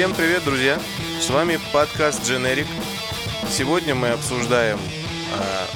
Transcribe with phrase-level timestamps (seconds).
[0.00, 0.80] Всем привет, друзья!
[1.20, 2.66] С вами подкаст Generic.
[3.50, 4.80] Сегодня мы обсуждаем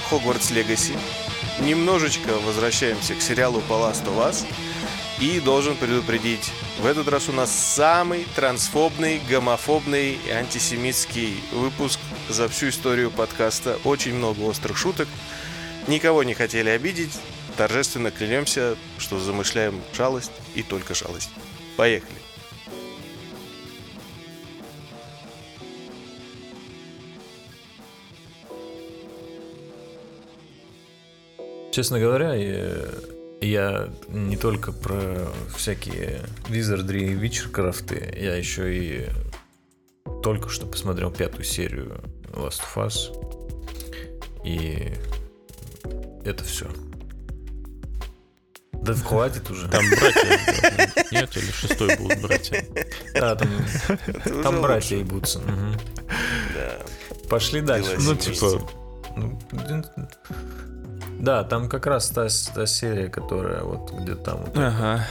[0.08, 0.94] Хогвартс э, Легаси.
[1.60, 4.46] Немножечко возвращаемся к сериалу по Last of.
[5.20, 12.48] И должен предупредить, в этот раз у нас самый трансфобный, гомофобный и антисемитский выпуск за
[12.48, 13.78] всю историю подкаста.
[13.84, 15.08] Очень много острых шуток.
[15.86, 17.12] Никого не хотели обидеть.
[17.58, 21.28] Торжественно клянемся, что замышляем жалость и только жалость.
[21.76, 22.23] Поехали.
[31.74, 32.86] Честно говоря, я,
[33.40, 39.08] я не только про всякие Wizardry и Witchcraft, я еще и
[40.22, 43.10] только что посмотрел пятую серию Last of Us.
[44.44, 44.92] И
[46.24, 46.68] это все.
[48.74, 49.68] Да хватит уже.
[49.68, 52.64] Там братья нет, или шестой будут братья.
[53.14, 53.50] Да, там,
[54.44, 55.40] там братья ебутся.
[55.40, 56.06] Угу.
[56.54, 56.78] Да.
[57.28, 57.96] Пошли дальше.
[57.98, 58.60] Ну, типа...
[59.16, 59.40] Ну,
[61.18, 64.38] да, там как раз та, та серия, которая вот где там.
[64.44, 65.06] Вот ага.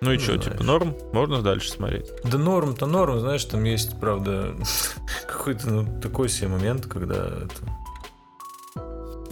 [0.00, 0.94] Ну и что, типа норм?
[1.12, 2.10] Можно дальше смотреть?
[2.24, 4.54] Да норм-то норм, знаешь, там есть, правда,
[5.26, 7.54] какой-то ну, такой себе момент, когда это...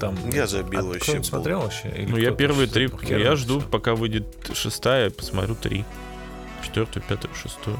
[0.00, 1.22] Там, я забил а вообще.
[1.22, 1.88] смотрел вообще?
[1.90, 3.68] Или ну, я первые три, я жду, все?
[3.68, 5.84] пока выйдет шестая, посмотрю три.
[6.64, 7.76] Четвертую, пятую, шестую.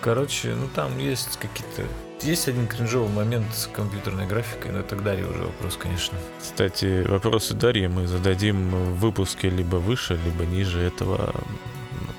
[0.00, 1.82] Короче, ну там есть какие-то
[2.22, 6.16] есть один кринжовый момент с компьютерной графикой, но это к Дарье уже вопрос, конечно.
[6.40, 11.34] Кстати, вопросы Дарьи мы зададим в выпуске либо выше, либо ниже этого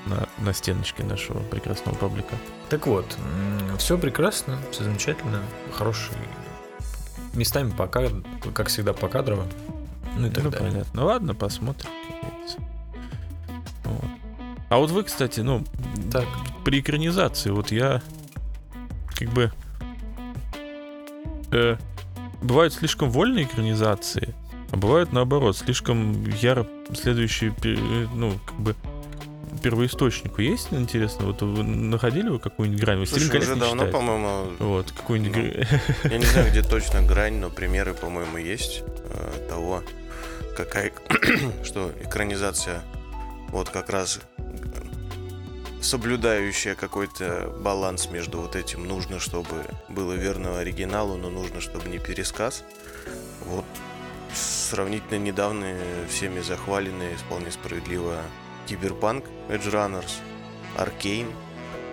[0.06, 2.36] на, на стеночке нашего прекрасного паблика.
[2.68, 3.16] Так вот,
[3.78, 6.12] все прекрасно, все замечательно, хороший
[7.34, 8.08] местами пока,
[8.54, 9.46] как всегда, по кадрово.
[10.16, 10.70] Ну и так ну, далее.
[10.70, 10.90] Понятно.
[10.94, 11.90] Ну ладно, посмотрим.
[13.84, 14.04] Вот.
[14.68, 15.64] А вот вы, кстати, ну,
[16.10, 16.24] так.
[16.64, 18.02] при экранизации, вот я
[19.14, 19.52] как бы
[21.56, 21.76] э,
[22.42, 24.34] бывают слишком вольные экранизации,
[24.70, 27.54] а бывают наоборот, слишком яро следующие,
[28.14, 28.74] ну, как бы
[29.62, 31.26] первоисточнику есть, интересно?
[31.26, 32.98] Вот вы находили вы какую-нибудь грань?
[32.98, 34.52] Вы Слушай, уже давно, по-моему...
[34.58, 35.66] Вот, какую-нибудь...
[36.04, 39.82] Ну, я не знаю, где точно грань, но примеры, по-моему, есть э, того,
[40.56, 40.92] какая...
[41.64, 42.82] что экранизация
[43.48, 44.20] вот как раз
[45.80, 48.86] соблюдающая какой-то баланс между вот этим.
[48.86, 52.64] Нужно, чтобы было верно оригиналу, но нужно, чтобы не пересказ.
[53.44, 53.64] Вот
[54.34, 55.76] сравнительно недавно
[56.08, 58.20] всеми захваленные, вполне справедливо,
[58.66, 60.10] Киберпанк, Edgerunners,
[60.76, 61.32] Arcane.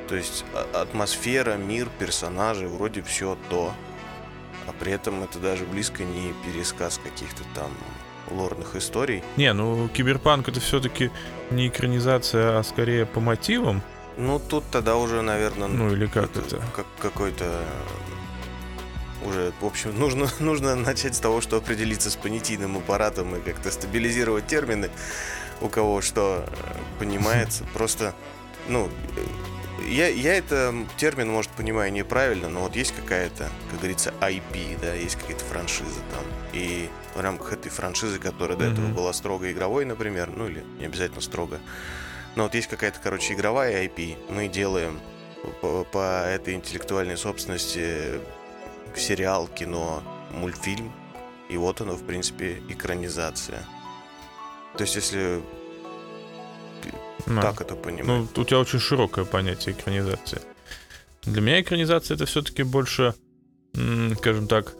[0.09, 3.73] То есть а, атмосфера, мир, персонажи, вроде все то.
[4.67, 7.71] А при этом это даже близко не пересказ каких-то там
[8.29, 9.23] лорных историй.
[9.37, 11.11] Не, ну Киберпанк это все-таки
[11.51, 13.81] не экранизация, а скорее по мотивам.
[14.17, 17.63] Ну тут тогда уже, наверное, ну или как это, как какой-то
[19.25, 23.71] уже, в общем, нужно, нужно начать с того, что определиться с понятийным аппаратом и как-то
[23.71, 24.89] стабилизировать термины,
[25.61, 27.65] у кого что э, понимается.
[27.73, 28.13] Просто,
[28.67, 28.89] ну,
[29.81, 34.93] я, я это термин, может, понимаю неправильно, но вот есть какая-то, как говорится, IP, да,
[34.93, 36.23] есть какие-то франшизы там.
[36.53, 40.85] И в рамках этой франшизы, которая до этого была строго игровой, например, ну или не
[40.85, 41.59] обязательно строго,
[42.35, 44.99] но вот есть какая-то, короче, игровая IP, мы делаем
[45.61, 48.19] по, по этой интеллектуальной собственности
[48.95, 50.91] сериал, кино, мультфильм,
[51.49, 53.65] и вот оно, в принципе, экранизация.
[54.77, 55.41] То есть, если
[57.25, 57.41] да.
[57.41, 58.05] так это понимать.
[58.05, 60.41] Ну, у тебя очень широкое понятие экранизации.
[61.23, 63.13] Для меня экранизация это все-таки больше,
[64.17, 64.73] скажем так,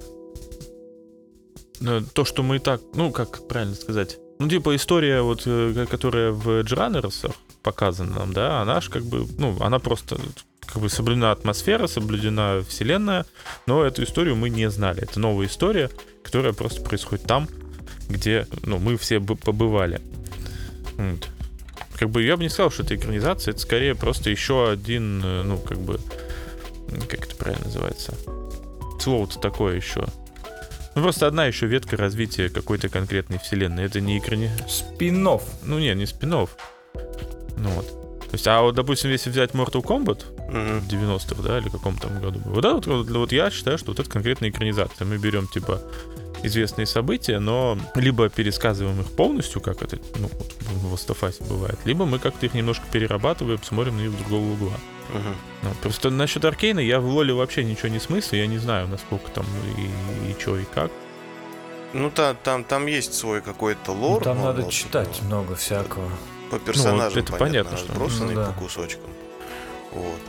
[1.82, 5.86] э, то, что мы и так, ну, как правильно сказать, ну, типа история, вот, э,
[5.90, 10.18] которая в Джранерсах показана нам, да, она же как бы, ну, она просто
[10.62, 13.26] как бы соблюдена атмосфера, соблюдена вселенная,
[13.68, 15.04] но эту историю мы не знали.
[15.04, 15.90] Это новая история,
[16.24, 17.48] которая просто происходит там,
[18.10, 20.02] где, ну, мы все побывали.
[20.98, 21.30] Вот
[22.04, 25.44] как бы я бы не сказал, что это экранизация, это скорее просто еще один, э,
[25.44, 26.02] ну, как бы,
[27.08, 28.14] как это правильно называется?
[29.00, 30.06] Слово-то такое еще.
[30.96, 33.86] Ну, просто одна еще ветка развития какой-то конкретной вселенной.
[33.86, 34.52] Это не экрани...
[34.68, 35.44] Спинов.
[35.64, 36.58] Ну, не, не спинов.
[37.56, 37.88] Ну вот.
[37.88, 40.80] То есть, а вот, допустим, если взять Mortal Kombat mm-hmm.
[40.82, 44.02] в 90-х, да, или каком там году, вот, да, вот, вот я считаю, что вот
[44.02, 45.08] это конкретная экранизация.
[45.08, 45.82] Мы берем, типа,
[46.44, 52.06] известные события, но либо пересказываем их полностью, как это ну, вот в Астафасе бывает, либо
[52.06, 54.78] мы как-то их немножко перерабатываем, смотрим на них с другого угла.
[55.10, 55.36] Uh-huh.
[55.64, 59.30] Ну, просто насчет Аркейна я в Лоле вообще ничего не смыслю, я не знаю, насколько
[59.32, 59.46] там
[59.78, 60.92] и, и что, и как.
[61.94, 64.20] Ну, та, там, там есть свой какой-то лор.
[64.20, 66.10] Ну, там надо вот, читать ну, много всякого.
[66.50, 67.88] По персонажам, ну, вот это понятно, понятно что...
[67.90, 68.48] разбросанный ну, да.
[68.48, 69.10] по кусочкам.
[69.92, 70.20] Вот.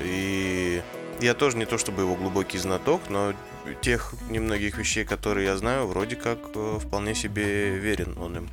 [0.00, 0.82] И
[1.20, 3.34] я тоже не то чтобы его глубокий знаток, но
[3.80, 8.48] тех немногих вещей, которые я знаю, вроде как э, вполне себе верен он им.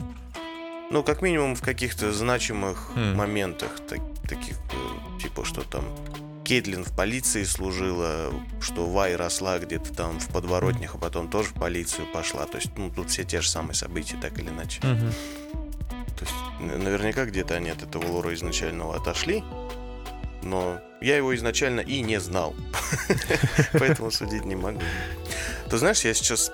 [0.91, 3.15] Ну, как минимум в каких-то значимых Хм.
[3.15, 5.83] моментах, так- таких, э, типа, что там
[6.43, 11.53] Кейтлин в полиции служила, что Вай росла где-то там в подворотнях, а потом тоже в
[11.53, 12.45] полицию пошла.
[12.47, 14.79] То есть, ну, тут все те же самые события, так или иначе.
[14.83, 15.11] Мгм.
[16.17, 19.43] То есть, наверняка где-то они от этого лора изначального отошли,
[20.43, 22.55] но я его изначально и не знал.
[23.73, 24.81] Поэтому судить не могу.
[25.69, 26.51] Ты знаешь, я сейчас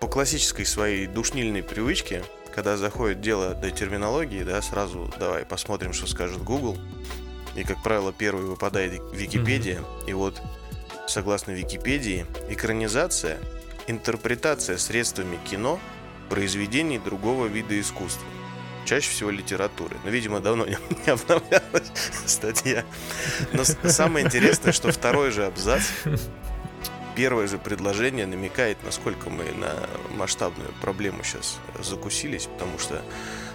[0.00, 6.06] по классической своей душнильной привычке, когда заходит дело до терминологии, да, сразу давай посмотрим, что
[6.06, 6.78] скажет Google.
[7.54, 9.82] И, как правило, первый выпадает Википедия.
[10.06, 10.40] И вот,
[11.06, 13.38] согласно Википедии, экранизация–
[13.86, 15.78] интерпретация средствами кино
[16.28, 18.26] произведений другого вида искусства.
[18.84, 19.96] Чаще всего литературы.
[20.04, 20.76] Но, видимо, давно не
[21.10, 21.90] обновлялась
[22.26, 22.84] статья.
[23.52, 25.82] Но самое интересное, что второй же абзац,
[27.16, 29.74] первое же предложение намекает, насколько мы на
[30.16, 33.02] масштабную проблему сейчас закусились, потому что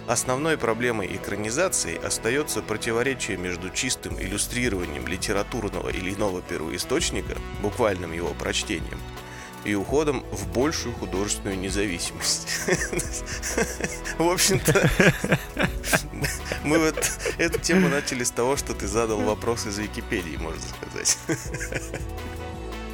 [0.06, 8.98] основной проблемой экранизации остается противоречие между чистым иллюстрированием литературного или иного первоисточника, буквальным его прочтением,
[9.64, 12.48] и уходом в большую художественную независимость.
[14.18, 14.90] В общем-то,
[16.64, 21.18] мы вот эту тему начали с того, что ты задал вопрос из Википедии, можно сказать.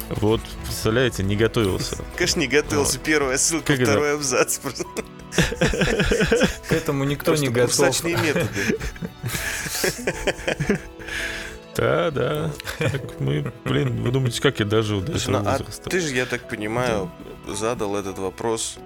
[0.09, 1.97] Вот, представляете, не готовился.
[2.15, 2.97] Конечно, не готовился.
[2.99, 3.91] Первая ссылка, Как это?
[3.91, 4.57] второй абзац.
[4.57, 4.85] Просто
[6.69, 8.03] К этому никто не готов.
[8.03, 8.47] методы.
[11.77, 12.51] Да, да.
[12.79, 15.89] Так, мы, блин, вы думаете, как я дожил до этого ну, а возраста?
[15.89, 17.11] ты же, я так понимаю,
[17.47, 18.77] задал этот вопрос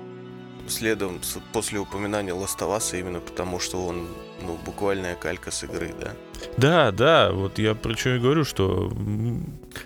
[0.67, 1.19] следом
[1.53, 4.07] после упоминания Ластоваса именно потому, что он
[4.45, 6.11] ну, буквальная калька с игры, да?
[6.57, 8.91] Да, да, вот я про что и говорю, что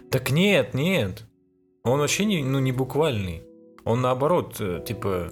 [0.10, 1.24] Так нет, нет.
[1.84, 3.44] Он вообще не, ну, не буквальный.
[3.84, 5.31] Он наоборот, э, типа,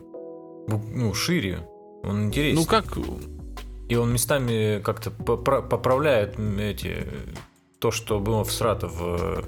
[0.67, 1.67] ну, шире.
[2.03, 2.55] Он интереснее.
[2.55, 2.85] ну как,
[3.89, 7.07] И он местами как-то попра- поправляет эти
[7.83, 9.43] то, что было всрато в...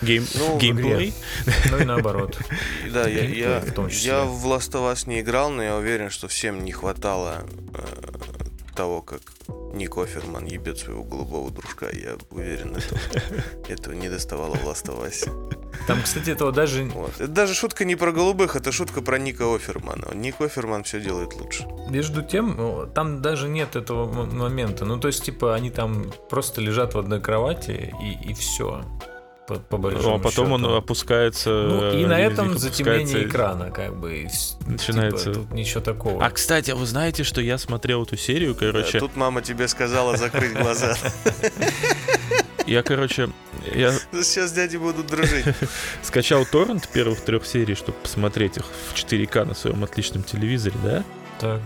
[0.00, 1.12] game, Ну, геймплей?
[1.72, 2.38] Ну и наоборот.
[2.92, 6.64] Да, я, я, я в Last of Us не играл, но я уверен, что всем
[6.64, 8.45] не хватало э,
[8.76, 9.20] того, как
[9.72, 11.88] Ник Оферман ебет своего голубого дружка.
[11.92, 13.00] Я уверен, этого,
[13.68, 15.28] этого не доставало в Last of Us.
[15.86, 16.84] Там, кстати, этого даже...
[16.84, 17.12] Вот.
[17.16, 20.14] Это даже шутка не про голубых, это шутка про Ника Офермана.
[20.14, 21.66] Ник Оферман все делает лучше.
[21.88, 24.84] Между тем, ну, там даже нет этого момента.
[24.84, 28.84] Ну, то есть, типа, они там просто лежат в одной кровати, и, и все.
[29.46, 30.74] По, по Ну, большому а потом он счету.
[30.74, 31.50] опускается...
[31.50, 34.26] Ну, и э, на этом затемнение экрана, как бы.
[34.28, 36.24] с- Начинается- Типа, тут ничего такого.
[36.24, 39.68] А, кстати, а вы знаете, что я смотрел эту серию, Да, короче, Тут мама тебе
[39.68, 40.96] сказала закрыть глаза.
[42.66, 43.28] я, короче,
[43.74, 45.44] я Сейчас дяди будут дружить.
[46.02, 51.04] скачал торрент первых трех серий, чтобы посмотреть их в 4К на своем отличном телевизоре, да?
[51.38, 51.60] Так.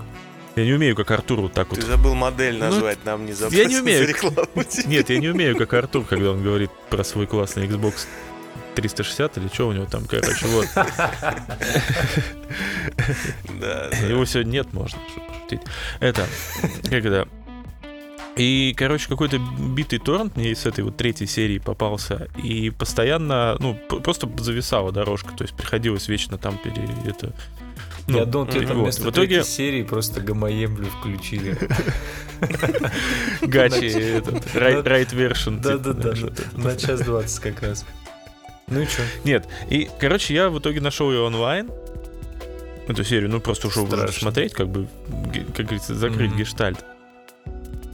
[0.56, 1.85] Я не умею, как Артур, вот так Ты вот.
[1.85, 4.06] забыл модель Ну, назвать, нам не я не умею.
[4.87, 8.06] Нет, я не умею, как Артур, когда он говорит про свой классный Xbox
[8.75, 10.67] 360 или что у него там, короче, вот.
[14.08, 15.61] Его сегодня нет, можно ш- пошутить.
[16.00, 16.26] Это,
[16.91, 17.29] это...
[18.37, 22.29] И, короче, какой-то битый торрент мне с этой вот третьей серии попался.
[22.43, 25.35] И постоянно, ну, просто зависала дорожка.
[25.37, 26.89] То есть приходилось вечно там пере...
[27.07, 27.33] Это,
[28.07, 31.57] ну, Я думал, ты там вместо В итоге серии просто гамаемблю включили.
[33.43, 35.57] гачи, этот, right, version.
[35.59, 36.15] типа, Да-да-да,
[36.55, 37.85] на- час двадцать как раз.
[38.69, 39.03] Ну и что?
[39.25, 41.71] Нет, и, короче, я в итоге нашел ее онлайн.
[42.87, 44.89] Эту серию, ну, просто ушел уже смотреть, как бы,
[45.55, 46.85] как говорится, закрыть гештальт.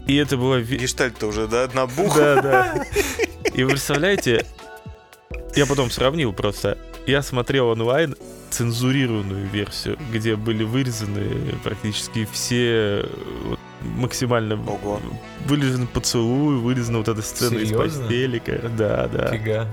[0.07, 0.61] И это было...
[0.61, 2.17] Гештальт-то уже, да, набух.
[2.17, 2.85] Да, да.
[3.55, 4.47] И вы представляете,
[5.55, 6.79] я потом сравнил просто.
[7.07, 8.15] Я смотрел онлайн
[8.51, 13.07] цензурированную версию, где были вырезаны практически все э,
[13.45, 15.01] вот, максимально Ого.
[15.47, 17.79] вырезан поцелуй, вырезана вот эта сцена из Серьезно?
[18.03, 18.39] постели.
[18.39, 19.29] ка- Да, да.
[19.33, 19.69] Фига.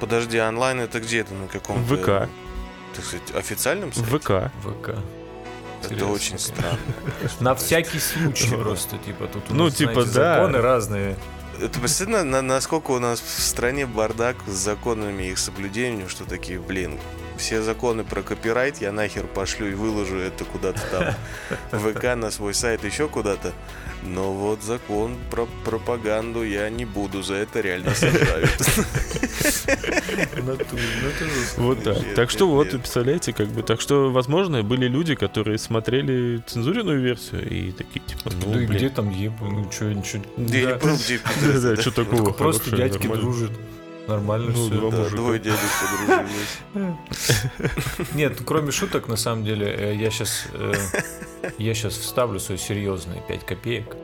[0.00, 1.34] Подожди, онлайн это где это?
[1.34, 2.28] На каком В ВК.
[2.94, 4.10] Так сказать, официальном сайте?
[4.18, 4.50] ВК.
[4.62, 4.96] ВК.
[5.90, 6.78] Это очень странно.
[7.40, 10.34] На всякий случай Ну, просто, типа, тут у ну, нас, типа, знаете, да.
[10.36, 11.16] законы разные.
[11.60, 16.24] Это представляешь, на- насколько у нас в стране бардак с законами и их соблюдением, что
[16.24, 16.98] такие, блин,
[17.36, 21.14] все законы про копирайт я нахер пошлю и выложу это куда-то там
[21.80, 23.52] в ВК, на свой сайт, еще куда-то.
[24.04, 28.50] Но вот закон про пропаганду я не буду, за это реально сажают.
[31.56, 31.96] Вот так.
[32.14, 37.48] Так что вот, представляете, как бы, так что, возможно, были люди, которые смотрели цензуренную версию
[37.48, 40.24] и такие, типа, ну, Да и где там еб, ну что, ничего.
[40.36, 40.78] Да.
[41.42, 43.52] да-да, что такого Просто дядьки дружат.
[44.08, 44.74] Нормально Ну, все.
[44.74, 45.60] два Да, двое дядек
[46.06, 48.08] подружились.
[48.14, 50.46] Нет, ну, кроме шуток, на самом деле, э, я сейчас,
[51.58, 53.96] я сейчас вставлю свои серьезные 5 копеек.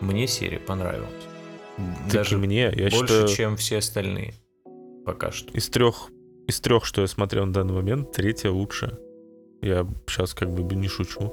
[0.00, 1.08] Мне серия понравилась.
[2.12, 4.34] Даже мне, я больше, считаю, чем все остальные.
[5.04, 5.52] Пока что.
[5.52, 6.10] из трех,
[6.46, 8.98] из трех, что я смотрел на данный момент, третья лучшая.
[9.62, 11.32] Я сейчас как бы не шучу.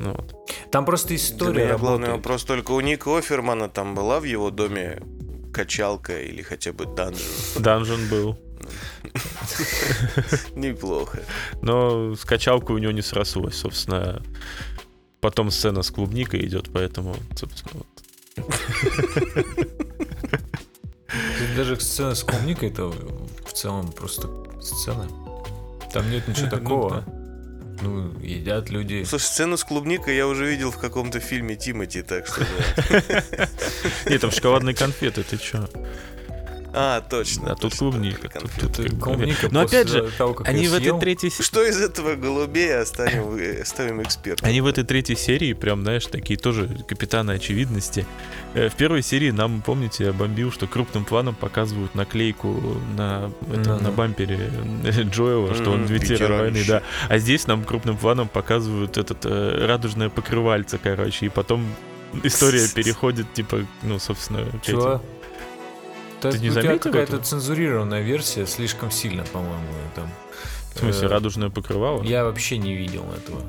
[0.00, 0.34] Ну вот.
[0.70, 4.50] Там просто Для история меня главный вопрос только у Ника Офермана там была в его
[4.50, 5.02] доме
[5.58, 7.26] качалка или хотя бы данжен.
[7.58, 8.38] Данжен был.
[10.54, 11.18] Неплохо.
[11.62, 14.22] Но скачалка у него не срослась, собственно.
[15.20, 17.82] Потом сцена с клубникой идет, поэтому, собственно,
[18.36, 18.46] вот.
[21.56, 24.28] Даже сцена с клубникой это в целом просто
[24.62, 25.08] сцена.
[25.92, 27.04] Там нет ничего Ну такого.
[27.80, 29.04] Ну, едят люди.
[29.04, 32.46] Слушай, сцену с клубникой я уже видел в каком-то фильме Тимати, так что.
[34.06, 35.68] Нет, там шоколадные конфеты, ты чё?
[36.80, 37.46] А, точно.
[37.46, 38.28] Да, тут клубника.
[38.28, 41.80] тут- тут клубника Но опять же, того, как они в этой третьей се- Что из
[41.80, 44.48] этого голубей оставим, э, оставим экспертам?
[44.48, 48.06] Они в этой третьей серии прям, знаешь, такие тоже капитаны очевидности.
[48.54, 52.54] Э, В первой серии нам, помните, я бомбил, что крупным планом показывают наклейку
[52.96, 54.38] на, это, на бампере
[55.10, 56.82] Джоэла, что он ветеран войны, да.
[57.08, 61.66] А здесь нам крупным планом показывают этот э, радужное покрывальце, короче, и потом
[62.22, 64.62] история переходит, типа, ну, собственно, к этим.
[64.62, 65.02] Чего?
[66.20, 70.10] Ты не заметил какая-то цензурированная версия слишком сильно, по-моему, там.
[70.74, 72.02] В смысле, Э, радужное покрывало?
[72.02, 73.42] Я вообще не видел этого.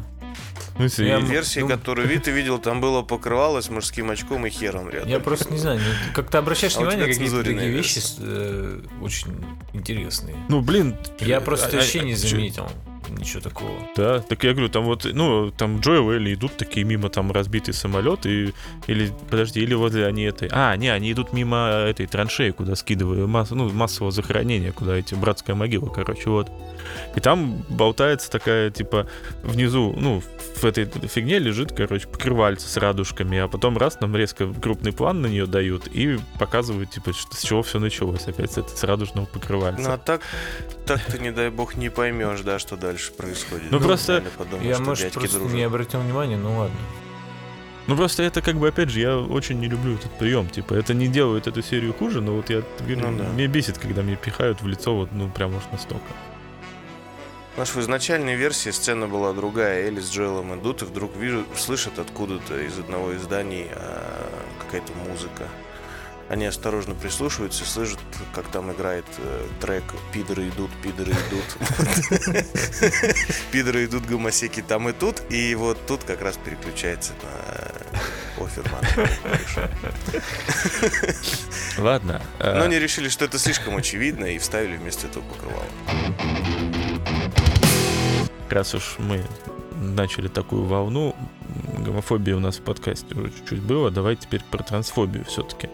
[0.97, 4.89] Я- и- Версии, Ну- которую Вита видел, там было покрывало с мужским очком и хером
[4.89, 5.09] рядом.
[5.09, 8.79] Я просто не знаю, ну, как ты обращаешь А внимание, тебя какие-то такие вещи э,
[9.01, 10.37] очень интересные.
[10.47, 10.95] Ну, блин.
[11.19, 12.67] Я э, просто а- вообще а- не чё-
[13.09, 13.71] заметил ничего такого.
[13.95, 17.31] Да, так я говорю, там вот, ну, там Джо и Элли идут такие мимо там
[17.31, 18.53] разбитый самолет и,
[18.87, 23.25] или, подожди, или возле они этой, а, не, они идут мимо этой траншеи, куда скидывали,
[23.25, 26.51] масс, ну, массового захоронения, куда эти братская могила, короче, вот.
[27.15, 29.07] И там болтается такая, типа,
[29.43, 30.21] внизу, ну,
[30.55, 35.21] в этой фигне лежит, короче, покрывальце с радужками, а потом раз нам резко крупный план
[35.21, 39.25] на нее дают и показывают, типа, что, с чего все началось опять, с, с радужного
[39.25, 39.81] покрывальца.
[39.81, 40.21] Ну а так,
[40.85, 43.71] так ты, не дай бог, не поймешь, да, что дальше происходит.
[43.71, 45.55] Ну, просто реально подумаешь, Я, что может, просто дружат.
[45.55, 46.77] не обратил внимания, ну ладно.
[47.87, 50.47] Ну просто это как бы, опять же, я очень не люблю этот прием.
[50.47, 53.23] Типа, это не делает эту серию хуже, но вот я говорю, Ну да.
[53.29, 56.05] мне бесит, когда мне пихают в лицо вот, ну, прям уж настолько.
[57.55, 59.87] Знаешь, в изначальной версии сцена была другая.
[59.87, 64.29] Элли с Джоэлом идут и вдруг вижу, слышат откуда-то из одного из зданий а,
[64.59, 65.47] какая-то музыка.
[66.29, 67.97] Они осторожно прислушиваются и слышат,
[68.33, 69.83] как там играет э, трек
[70.13, 71.57] «Пидоры идут, пидоры идут».
[73.51, 75.23] Пидоры идут, гомосеки там и тут.
[75.31, 78.87] И вот тут как раз переключается на Офермана.
[81.79, 82.21] Ладно.
[82.37, 85.65] э, Но они решили, что это слишком очевидно и вставили вместо этого покрывало.
[88.51, 89.23] раз уж мы
[89.81, 91.15] начали такую волну,
[91.79, 95.69] гомофобии у нас в подкасте уже чуть-чуть было, давай теперь про трансфобию все-таки.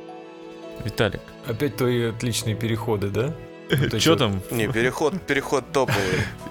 [0.83, 3.33] Виталик, Опять твои отличные переходы, да?
[3.91, 4.41] Вот что там?
[4.51, 5.99] Не, переход, переход топовый.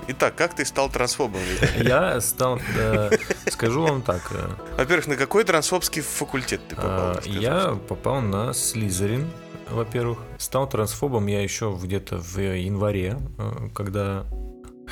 [0.08, 1.40] Итак, как ты стал трансфобом?
[1.76, 3.10] Я стал, э,
[3.50, 7.16] скажу вам так, э, Во-первых, на какой трансфобский факультет ты попал?
[7.16, 9.30] а, я попал на Слизерин,
[9.70, 10.18] во-первых.
[10.38, 14.26] Стал трансфобом я еще где-то в январе, э, когда,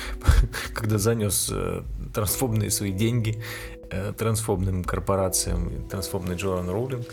[0.73, 3.43] когда занес э, трансфобные свои деньги
[3.91, 7.07] э, трансфобным корпорациям, трансфобный Джоан Роулинг.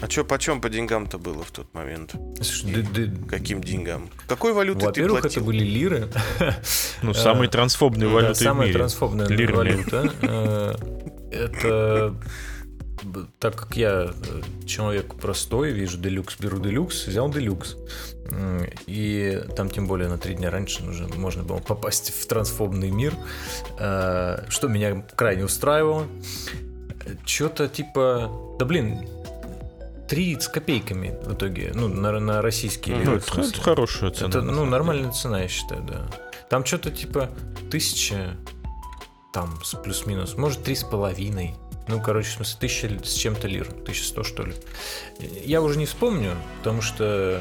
[0.00, 2.14] А чё, почем по деньгам-то было в тот момент?
[2.36, 4.08] слушай, ды- Каким деньгам?
[4.26, 5.44] Какой валютой ты Во-первых, это платил?
[5.44, 6.08] были лиры.
[7.02, 10.12] Ну, Э, самой трансфобной Да, валютой в самая трансфобная валюта.
[10.22, 10.74] Э,
[11.32, 12.14] Это
[13.38, 17.76] так как я э, человек простой, вижу делюкс, беру делюкс, взял делюкс.
[18.86, 23.14] И там тем более на три дня раньше нужно, можно было попасть в трансфобный мир,
[23.78, 26.06] э, что меня крайне устраивало.
[27.24, 29.08] Что-то типа, да блин,
[30.10, 33.16] три с копейками в итоге, ну, на, на российские Ну, лиры.
[33.18, 34.28] это, это хорошая цена.
[34.28, 36.04] Это, ну, нормальная цена, я считаю, да.
[36.50, 37.30] Там что-то типа
[37.70, 38.36] тысяча,
[39.32, 41.54] там, с плюс-минус, может, три с половиной.
[41.86, 43.68] Ну, короче, в смысле, тысяча с чем-то лир.
[43.68, 44.54] 1100, что ли.
[45.44, 47.40] Я уже не вспомню, потому что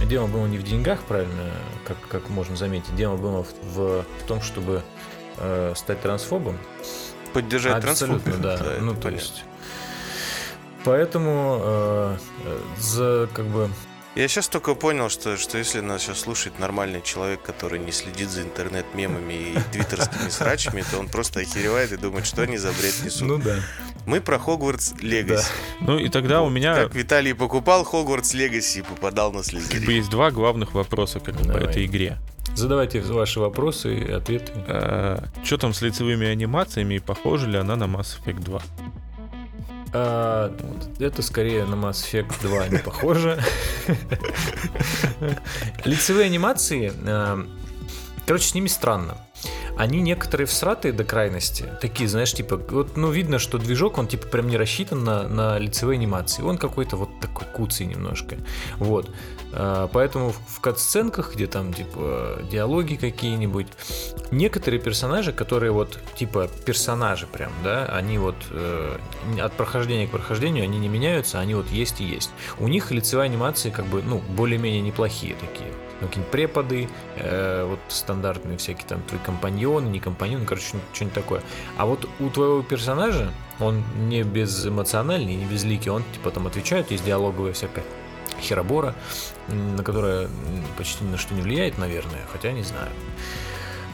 [0.00, 1.50] э, дело было не в деньгах, правильно,
[1.84, 2.94] как, как можно заметить.
[2.94, 4.82] Дело было в, в, в том, чтобы
[5.38, 6.56] э, стать трансфобом.
[7.34, 8.42] Поддержать Абсолютно, трансфобию.
[8.42, 8.54] да.
[8.74, 9.24] это ну, то понятно.
[9.24, 9.44] есть...
[10.88, 12.16] Поэтому э,
[12.46, 13.68] э, за как бы
[14.14, 18.30] Я сейчас только понял, что, что если нас сейчас слушает нормальный человек, который не следит
[18.30, 22.94] за интернет-мемами и твиттерскими срачами, то он просто охеревает и думает, что они за бред
[23.04, 23.28] несут.
[23.28, 23.56] ну да.
[24.06, 25.44] Мы про Хогвартс Легаси.
[25.82, 29.92] Ну и тогда у меня Как Виталий покупал Хогвартс Легаси и попадал на как бы
[29.92, 32.16] есть два главных вопроса как бы, по этой игре.
[32.54, 34.52] Задавайте ваши вопросы и ответы.
[35.44, 38.62] Что там с лицевыми анимациями и похожа ли она на Mass Effect 2?
[39.92, 40.54] А,
[40.98, 43.42] это скорее на Mass Effect 2 не похоже.
[45.84, 47.46] Лицевые анимации, а,
[48.28, 49.16] короче, с ними странно.
[49.78, 51.64] Они некоторые всратые до крайности.
[51.80, 55.58] Такие, знаешь, типа, вот, ну, видно, что движок, он, типа, прям не рассчитан на, на
[55.58, 56.42] лицевые анимации.
[56.42, 58.36] Он какой-то вот такой куцый немножко.
[58.76, 59.10] Вот.
[59.54, 63.68] А, Поэтому в кат-сценках, где там, типа, диалоги какие-нибудь,
[64.30, 68.98] некоторые персонажи, которые вот, типа, персонажи прям, да, они вот э,
[69.40, 72.30] от прохождения к прохождению, они не меняются, они вот есть и есть.
[72.58, 75.72] У них лицевые анимации, как бы, ну, более-менее неплохие такие.
[76.00, 81.42] Ну, какие-нибудь преподы, э, вот стандартные всякие там твои компаньоны, не компаньоны, короче, что-нибудь такое.
[81.76, 87.04] А вот у твоего персонажа, он не безэмоциональный, не безликий, он типа там отвечает, есть
[87.04, 87.84] диалоговая всякая
[88.40, 88.94] херобора,
[89.48, 90.28] на которая
[90.76, 92.90] почти ни на что не влияет, наверное, хотя не знаю.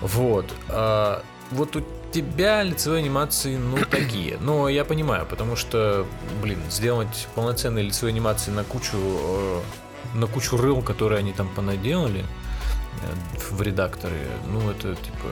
[0.01, 0.47] Вот.
[0.69, 1.83] А вот у
[2.13, 4.39] тебя лицевые анимации, ну, такие.
[4.41, 6.07] Но я понимаю, потому что,
[6.43, 9.61] блин, сделать полноценные лицевые анимации на кучу, э,
[10.15, 14.17] на кучу рыл, которые они там понаделали э, в редакторы,
[14.47, 15.29] ну, это, типа,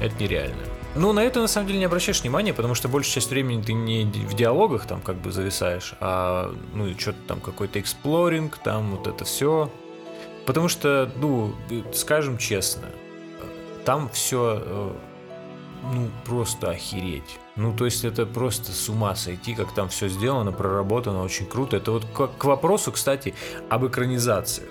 [0.00, 0.62] это нереально.
[0.94, 3.72] Ну, на это на самом деле не обращаешь внимания, потому что большую часть времени ты
[3.72, 9.06] не в диалогах там как бы зависаешь, а ну что-то там какой-то эксплоринг, там вот
[9.06, 9.70] это все.
[10.46, 14.92] Потому что, ну, э, скажем честно, э, там все,
[15.92, 17.38] ну, просто охереть.
[17.60, 21.76] Ну, то есть это просто с ума сойти, как там все сделано, проработано, очень круто.
[21.76, 23.34] Это вот к, к вопросу, кстати,
[23.68, 24.66] об экранизациях.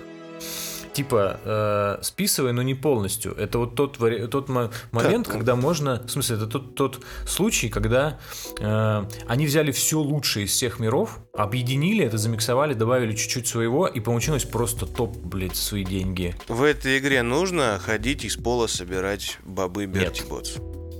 [0.92, 3.32] Типа, э, списывай, но не полностью.
[3.36, 5.34] Это вот тот, тот мо- момент, ну.
[5.34, 6.02] когда можно...
[6.04, 8.18] В смысле, это тот, тот случай, когда
[8.58, 14.00] э, они взяли все лучшее из всех миров, объединили это, замиксовали, добавили чуть-чуть своего, и
[14.00, 16.34] получилось просто топ, блядь, свои деньги.
[16.48, 20.28] В этой игре нужно ходить из пола собирать бобы Берти Нет.
[20.28, 20.56] Ботс.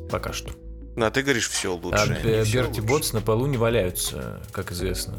[0.08, 0.52] Пока что.
[0.96, 2.20] Ну, а ты говоришь, все лучше.
[2.22, 2.80] А Берти.
[2.80, 5.14] Ботс на полу не валяются, как известно.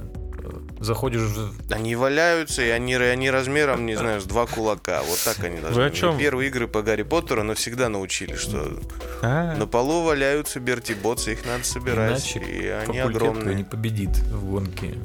[0.80, 1.72] Заходишь в...
[1.72, 5.04] Они валяются, и они, они размером, не знаю, с два кулака.
[5.04, 5.80] Вот так они должны.
[5.80, 6.18] Вы о чем?
[6.18, 8.80] Первые игры по Гарри Поттеру навсегда научили, что
[9.22, 12.36] А, на полу валяются Берти Ботсы, их надо собирать.
[12.36, 13.56] Иначе и они огромные.
[13.56, 14.96] не победит в гонке.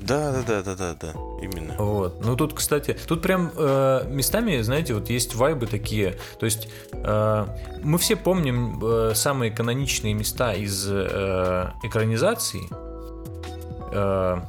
[0.00, 1.74] Да, да, да, да, да, да, именно.
[1.78, 2.24] Вот.
[2.24, 6.16] Ну тут, кстати, тут прям э, местами, знаете, вот есть вайбы такие.
[6.38, 7.46] То есть э,
[7.82, 12.62] мы все помним э, самые каноничные места из э, экранизаций.
[13.92, 14.40] Э,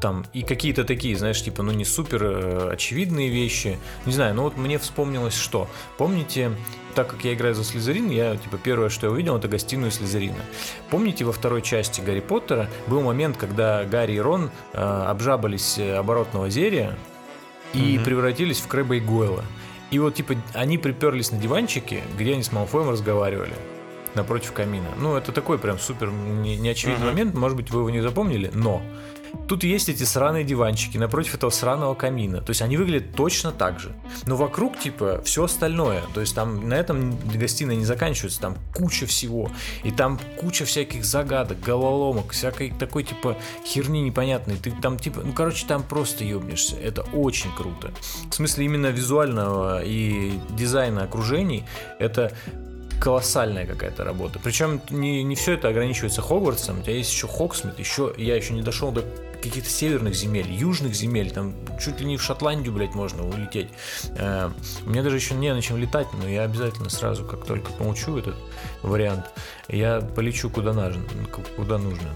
[0.00, 3.78] там и какие-то такие, знаешь, типа, ну не супер э, очевидные вещи.
[4.04, 5.68] Не знаю, ну вот мне вспомнилось что.
[5.96, 6.50] Помните,
[6.94, 10.42] так как я играю за Слизерин, я, типа, первое, что я увидел, это гостиную Слизерина.
[10.90, 15.94] Помните, во второй части Гарри Поттера был момент, когда Гарри и Рон э, обжабались э,
[15.96, 16.96] оборотного зелья
[17.74, 18.04] и Мгм.
[18.04, 19.44] превратились в Крэба и Гойла.
[19.90, 23.52] И вот, типа, они приперлись на диванчике, где они с Малфоем разговаривали
[24.14, 24.88] напротив камина.
[24.98, 27.12] Ну, это такой прям супер не- неочевидный Мгм.
[27.14, 28.82] момент, может быть, вы его не запомнили, но
[29.48, 32.40] тут есть эти сраные диванчики напротив этого сраного камина.
[32.40, 33.94] То есть они выглядят точно так же.
[34.26, 36.02] Но вокруг, типа, все остальное.
[36.14, 39.50] То есть там на этом гостиная не заканчивается, там куча всего.
[39.84, 44.56] И там куча всяких загадок, головоломок, всякой такой, типа, херни непонятной.
[44.56, 46.76] Ты там, типа, ну, короче, там просто ебнешься.
[46.76, 47.92] Это очень круто.
[48.30, 51.64] В смысле именно визуального и дизайна окружений,
[51.98, 52.32] это
[53.02, 54.38] колоссальная какая-то работа.
[54.38, 56.78] Причем не, не все это ограничивается Хогвартсом.
[56.78, 59.04] У тебя есть еще Хоксмит, еще я еще не дошел до
[59.42, 63.70] каких-то северных земель, южных земель, там чуть ли не в Шотландию, блядь, можно улететь.
[64.16, 64.50] Э,
[64.86, 68.36] Мне даже еще не на чем летать, но я обязательно сразу, как только получу этот
[68.82, 69.24] вариант,
[69.66, 71.02] я полечу куда нужно.
[71.56, 72.08] Куда нужно.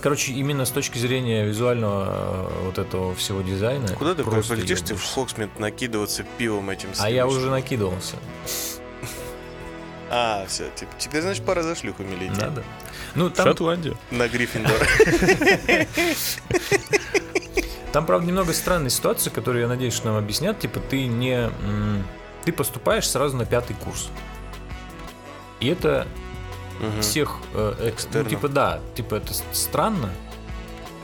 [0.00, 3.88] Короче, именно с точки зрения визуального э, вот этого всего дизайна.
[3.88, 5.04] Куда ты просто полетишь ты в.
[5.04, 8.16] Хоксмит накидываться пивом этим А я уже накидывался.
[10.10, 12.38] А, все, теперь, значит, пора за шлюхами лететь.
[12.38, 12.64] Надо.
[13.14, 13.94] Ну, там, Шотландия.
[14.10, 14.86] На Гриффиндор.
[17.92, 20.58] Там, правда, немного странная ситуация, которую, я надеюсь, что нам объяснят.
[20.58, 21.50] Типа, ты не...
[22.44, 24.08] Ты поступаешь сразу на пятый курс.
[25.60, 26.06] И это
[27.00, 30.10] всех, э, ну, типа, да, типа, это странно.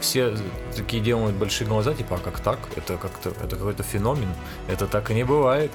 [0.04, 0.36] Все
[0.76, 2.58] такие делают большие глаза, типа, а как так?
[2.76, 4.28] Это как-то, это какой-то феномен.
[4.68, 5.72] Это так и не бывает.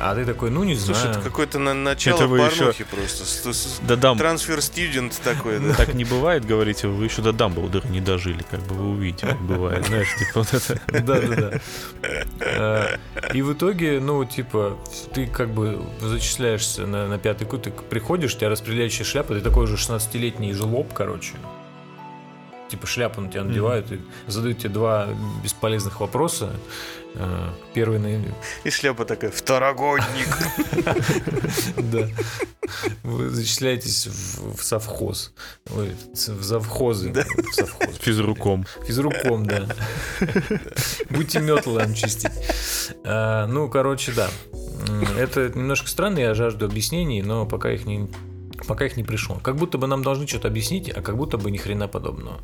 [0.00, 1.10] А ты такой, ну, не Слушай, знаю.
[1.16, 3.24] это какое-то на- начало Это вы порнухи просто.
[3.24, 4.18] С- с- Да дам.
[4.18, 5.74] Трансфер студент такой, да.
[5.74, 9.40] Так не бывает, говорите, вы еще до Дамблдора не дожили, как бы вы увидите, как
[9.40, 9.84] бывает.
[9.86, 10.80] Знаешь, типа вот это.
[11.02, 11.60] Да, да, да.
[12.40, 12.96] Э,
[13.34, 14.78] И в итоге, ну, типа,
[15.12, 19.40] ты как бы зачисляешься на, на пятый кут, ты приходишь, у тебя распределяющая шляпа, ты
[19.40, 21.34] такой же 16-летний жлоб, короче.
[22.72, 25.08] Типа шляпу на тебя надевают и задают тебе два
[25.44, 26.54] бесполезных вопроса.
[27.16, 28.24] Э, Первый на...
[28.64, 30.26] И шляпа такая, второгодник.
[31.76, 32.08] Да.
[33.02, 35.34] Вы зачисляетесь в, совхоз.
[35.76, 37.12] Ой, в завхозы.
[37.12, 37.98] В совхоз.
[37.98, 38.64] Физруком.
[38.86, 39.66] Физруком, да.
[41.10, 42.32] Будьте метлы нам чистить.
[43.04, 44.30] А, Ну, короче, да.
[45.18, 48.08] Это немножко странно, я жажду объяснений, но пока их не
[48.66, 49.36] пока их не пришло.
[49.36, 52.40] Как будто бы нам должны что-то объяснить, а как будто бы ни хрена подобного.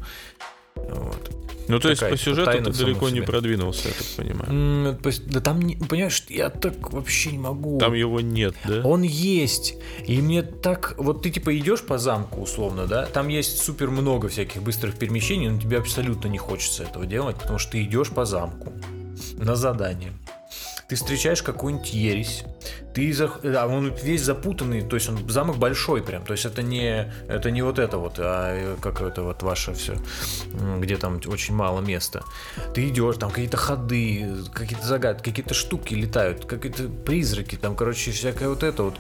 [0.77, 1.31] Вот.
[1.69, 4.99] Ну, то есть Такая по сюжету тайна ты далеко не продвинулся, я так понимаю.
[5.27, 7.79] Да там, не- понимаешь, я так вообще не могу.
[7.79, 8.81] Там его нет, да?
[8.85, 9.75] Он есть.
[10.07, 10.95] И мне так...
[10.97, 13.05] Вот ты типа идешь по замку, условно, да?
[13.07, 17.59] Там есть супер много всяких быстрых перемещений, но тебе абсолютно не хочется этого делать, потому
[17.59, 18.73] что ты идешь по замку
[19.35, 20.13] на задание.
[20.89, 22.45] Ты встречаешь какую-нибудь ересь.
[22.95, 23.41] Ты зах...
[23.43, 26.25] да, он весь запутанный, то есть он замок большой прям.
[26.25, 29.75] То есть это не, это не вот это вот, а э, как это вот ваше
[29.75, 29.97] все,
[30.79, 32.25] где там очень мало места.
[32.75, 38.49] Ты идешь, там какие-то ходы, какие-то загадки, какие-то штуки летают, какие-то призраки, там, короче, всякое
[38.49, 38.95] вот это вот,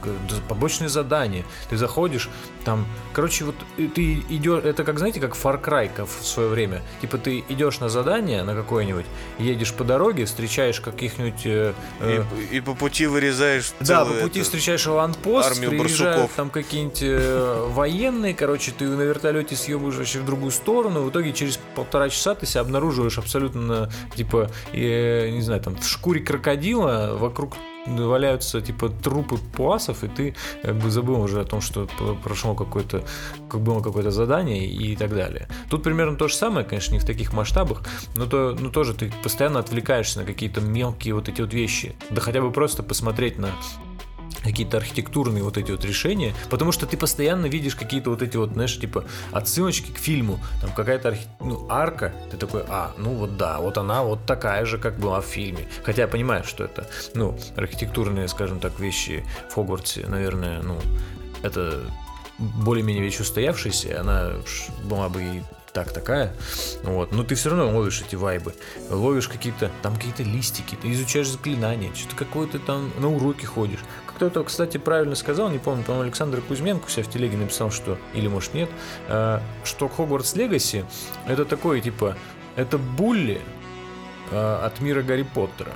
[0.48, 1.44] побочные задания.
[1.70, 2.28] Ты заходишь,
[2.64, 3.56] там, короче, вот
[3.94, 6.82] ты идешь, это как, знаете, как Far Cry в свое время.
[7.00, 9.06] Типа ты идешь на задание на какое-нибудь,
[9.38, 11.46] едешь по дороге, встречаешь каких-нибудь...
[11.46, 16.16] э, э, И, и по пути вырезаешь да, по пути эту- встречаешь аванпост, армию приезжают
[16.16, 16.36] барсуков.
[16.36, 21.32] там какие-нибудь э, военные, короче, ты на вертолете съебываешь вообще в другую сторону, в итоге
[21.32, 27.16] через полтора часа ты себя обнаруживаешь абсолютно, типа, э, не знаю, там, в шкуре крокодила,
[27.18, 27.54] вокруг
[27.96, 31.88] валяются типа трупы пуасов, и ты как бы забыл уже о том, что
[32.22, 33.04] прошло какое-то,
[33.48, 35.48] как было какое-то задание и так далее.
[35.70, 37.82] Тут примерно то же самое, конечно, не в таких масштабах,
[38.14, 42.20] но то, ну тоже ты постоянно отвлекаешься на какие-то мелкие вот эти вот вещи, да
[42.20, 43.50] хотя бы просто посмотреть на
[44.42, 48.52] какие-то архитектурные вот эти вот решения, потому что ты постоянно видишь какие-то вот эти вот,
[48.52, 53.36] знаешь, типа отсылочки к фильму, там какая-то архи- ну, арка, ты такой, а, ну вот
[53.36, 55.68] да, вот она вот такая же, как была в фильме.
[55.84, 60.78] Хотя я понимаю, что это, ну, архитектурные, скажем так, вещи в Хогвартсе, наверное, ну,
[61.42, 61.82] это
[62.38, 64.32] более-менее вещь устоявшаяся, она
[64.84, 66.34] была бы и так такая,
[66.82, 68.54] вот, но ты все равно ловишь эти вайбы,
[68.90, 73.80] ловишь какие-то, там какие-то листики, ты изучаешь заклинания, что-то какое-то там на уроки ходишь.
[74.18, 77.96] Кто-то, кстати, правильно сказал, не помню, по-моему, Александр Кузьменко у себя в телеге написал, что,
[78.14, 78.68] или может нет,
[79.06, 80.84] э, что Хогвартс Легаси
[81.28, 82.16] это такое, типа,
[82.56, 83.40] это булли
[84.32, 85.70] э, от мира Гарри Поттера.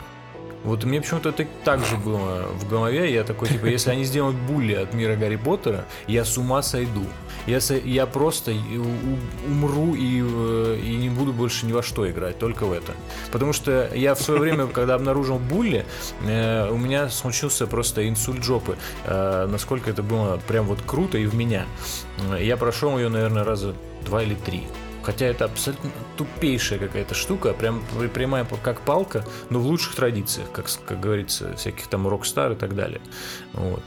[0.65, 3.13] Вот мне почему-то это так же было в голове.
[3.13, 7.05] Я такой, типа, если они сделают булли от мира Гарри Поттера, я с ума сойду.
[7.47, 8.53] Я, со- я просто
[9.49, 12.93] умру и, э, и не буду больше ни во что играть, только в это.
[13.33, 15.85] Потому что я в свое время, когда обнаружил булли,
[16.25, 18.77] э, у меня случился просто инсульт жопы.
[19.05, 21.67] Э, насколько это было прям вот круто и в меня.
[22.39, 24.63] Я прошел ее, наверное, раза два или три.
[25.03, 27.83] Хотя это абсолютно тупейшая какая-то штука, прям
[28.15, 32.75] прямая как палка, но в лучших традициях, как, как говорится, всяких там рок-стар и так
[32.75, 33.01] далее.
[33.53, 33.83] Вот.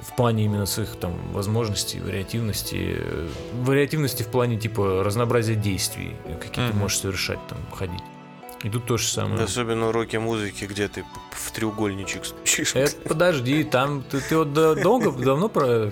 [0.00, 2.96] В плане именно своих там возможностей, вариативности.
[2.98, 3.28] э,
[3.62, 6.78] Вариативности в плане типа разнообразия действий, какие ты Мгм.
[6.80, 8.02] можешь совершать, там, ходить.
[8.64, 9.44] И тут то же самое.
[9.44, 12.74] Особенно уроки музыки, где ты в треугольничек стучишь.
[12.74, 15.90] Это подожди, там ты, ты вот да- долго, давно про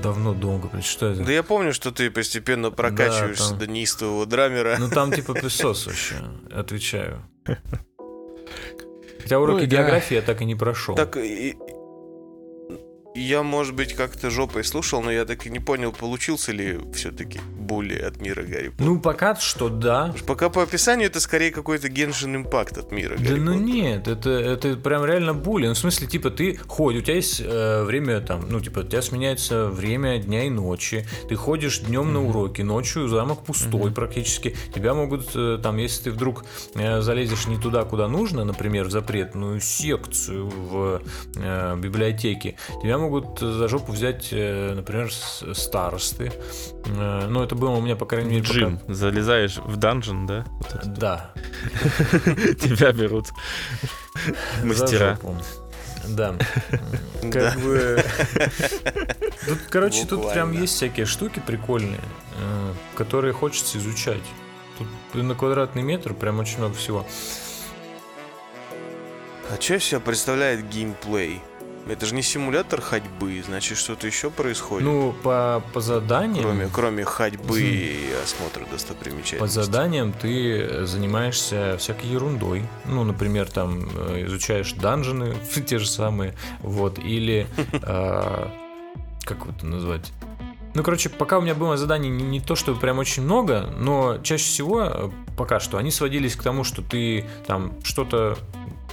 [0.00, 1.24] давно долго, что это?
[1.24, 3.58] Да я помню, что ты постепенно прокачиваешься там.
[3.58, 4.76] до неистового драмера.
[4.78, 6.14] Ну там типа песос вообще,
[6.54, 7.24] отвечаю.
[9.20, 9.78] Хотя уроки да.
[9.78, 10.94] географии я так и не прошел.
[10.94, 11.56] Так и-
[13.18, 17.40] я, может быть, как-то жопой слушал, но я так и не понял, получился ли все-таки
[17.58, 18.88] Булли от мира Гарри Поттера.
[18.88, 20.14] Ну пока что да.
[20.26, 23.66] Пока по описанию это скорее какой-то Геншин импакт от мира Да Гарри ну Поттера.
[23.66, 25.66] нет, это, это прям реально були.
[25.66, 28.82] Ну, в смысле, типа, ты ходишь, у тебя есть э, время там, ну, типа, у
[28.84, 31.06] тебя сменяется время дня и ночи.
[31.28, 34.56] Ты ходишь днем на уроки, ночью замок пустой практически.
[34.74, 38.90] Тебя могут, э, там, если ты вдруг э, залезешь не туда, куда нужно, например, в
[38.90, 41.02] запретную секцию в
[41.36, 43.07] э, библиотеке, тебя могут
[43.38, 46.32] за жопу взять, э, например, старосты.
[46.86, 50.44] Э, ну, это было у меня, по крайней мере, пока- Джим, залезаешь в данжен, да?
[50.48, 50.80] Вот.
[50.84, 51.30] Да,
[52.60, 53.26] Тебя берут
[54.62, 55.18] мастера.
[56.08, 56.36] Да.
[57.32, 58.02] Как бы...
[59.46, 62.00] Тут, короче, тут прям есть всякие штуки прикольные,
[62.38, 64.22] э, которые хочется изучать.
[64.78, 64.88] Тут
[65.22, 67.04] на квадратный метр прям очень много всего.
[69.50, 71.40] А что из себя представляет геймплей?
[71.88, 74.86] Это же не симулятор ходьбы, значит, что-то еще происходит.
[74.86, 76.44] Ну, по, по заданиям...
[76.44, 79.38] кроме, кроме ходьбы и осмотра достопримечательностей.
[79.38, 82.64] По заданиям ты занимаешься всякой ерундой.
[82.84, 85.34] Ну, например, там э, изучаешь данжены,
[85.66, 87.80] те же самые, вот, или э,
[89.24, 90.12] как это назвать?
[90.74, 94.18] Ну, короче, пока у меня было заданий не, не то, чтобы прям очень много, но
[94.22, 98.38] чаще всего, э, пока что, они сводились к тому, что ты там что-то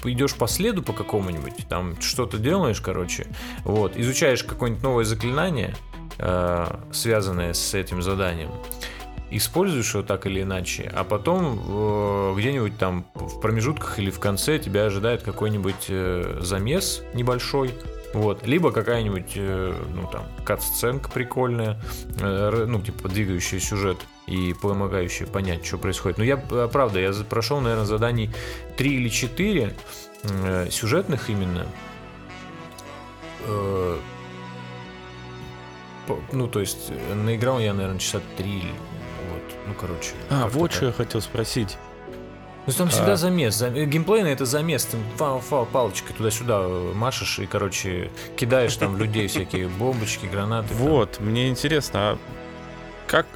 [0.04, 3.28] идешь по следу по какому-нибудь, там что-то делаешь, короче,
[3.64, 5.76] вот, изучаешь какое-нибудь новое заклинание,
[6.18, 8.52] э, связанное с этим заданием,
[9.32, 14.60] используешь его так или иначе, а потом э, где-нибудь там в промежутках или в конце
[14.60, 17.72] тебя ожидает какой-нибудь э, замес небольшой,
[18.14, 21.82] вот, либо какая-нибудь, э, ну там, кат-сценка прикольная,
[22.20, 26.18] э, ну, типа, двигающая сюжет и помогающая понять, что происходит.
[26.18, 28.32] Но я, э, правда, я прошел, наверное, заданий
[28.78, 29.76] 3 или 4
[30.24, 31.68] э, сюжетных именно.
[33.48, 33.98] Э,
[36.32, 38.64] ну, то есть, э, наиграл я, наверное, часа 3
[39.32, 40.12] вот, ну, короче.
[40.30, 41.78] А, вот что я хотел спросить.
[42.68, 43.16] Ну, там всегда А.
[43.16, 43.54] замес.
[43.56, 44.86] Зам- Геймплейно это замес.
[44.86, 50.74] Ты фау, фау, палочкой туда-сюда э, машешь и, короче, кидаешь там людей всякие бомбочки, гранаты.
[50.74, 52.18] Вот, мне интересно, а
[53.08, 53.28] как...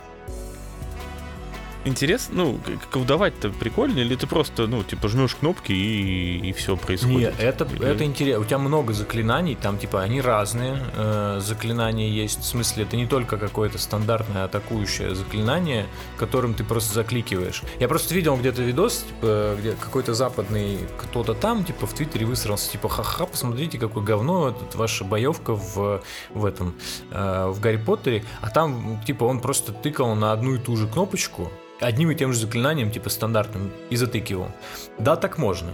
[1.85, 2.59] Интересно, ну,
[2.91, 7.17] колдовать-то прикольно, или ты просто, ну, типа, жмешь кнопки и, и все происходит?
[7.17, 8.41] Нет, это, Или- это интересно.
[8.41, 10.83] У тебя много заклинаний, там, типа, они разные.
[10.95, 12.41] э, заклинания есть.
[12.41, 15.85] В смысле, это не только какое-то стандартное атакующее заклинание,
[16.17, 17.63] которым ты просто закликиваешь.
[17.79, 22.69] Я просто видел где-то видос, типа, где какой-то западный кто-то там, типа, в Твиттере высрался,
[22.71, 26.01] типа, ха-ха, посмотрите, какое говно, тут ваша боевка в,
[26.33, 26.75] в этом,
[27.11, 28.25] э, в Гарри Поттере.
[28.41, 32.33] А там, типа, он просто тыкал на одну и ту же кнопочку, одним и тем
[32.33, 34.51] же заклинанием, типа, стандартным, и затыкивал.
[34.97, 35.71] Да, так можно.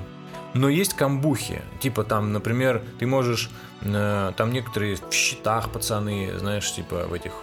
[0.53, 1.61] Но есть камбухи.
[1.81, 3.49] Типа там, например, ты можешь...
[3.81, 7.33] э, там некоторые в щитах пацаны, знаешь, типа в этих...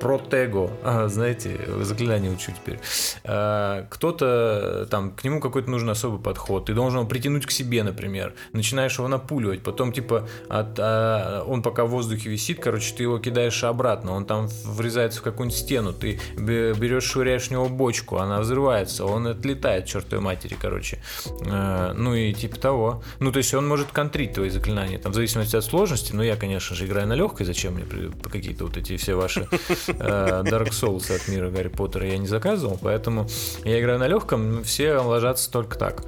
[0.00, 2.80] Протего, а, знаете, заклинание учу теперь.
[3.24, 6.66] Э, Кто-то там, к нему какой-то нужен особый подход.
[6.66, 8.34] Ты должен его притянуть к себе, например.
[8.52, 9.62] Начинаешь его напуливать.
[9.62, 14.12] Потом, типа, от, а, он пока в воздухе висит, короче, ты его кидаешь обратно.
[14.12, 15.92] Он там врезается в какую-нибудь стену.
[15.92, 19.04] Ты бе- берешь, швыряешь в него бочку, она взрывается.
[19.04, 20.98] Он отлетает, чертовой матери, короче.
[21.46, 23.02] Э, Ну и типа того.
[23.18, 26.12] Ну, то есть он может контрить твои заклинания, там, в зависимости от сложности.
[26.14, 27.44] Но я, конечно же, играю на легкой.
[27.46, 27.84] Зачем мне
[28.30, 29.46] какие-то вот эти все ваши
[29.88, 33.26] э, Dark Souls от мира Гарри Поттера я не заказывал, поэтому
[33.64, 36.02] я играю на легком, все ложатся только так.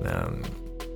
[0.00, 0.44] Эм,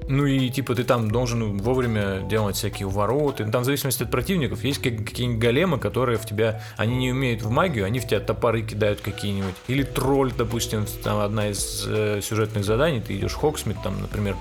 [0.08, 3.44] Ну и типа ты там должен вовремя делать всякие увороты.
[3.48, 7.42] Там в зависимости от противников есть как- какие-нибудь големы, которые в тебя, они не умеют
[7.42, 9.54] в магию, они в тебя топоры кидают какие-нибудь.
[9.68, 14.34] Или тролль, допустим, там одна из э, сюжетных заданий, ты идешь Хоксмит, там, например,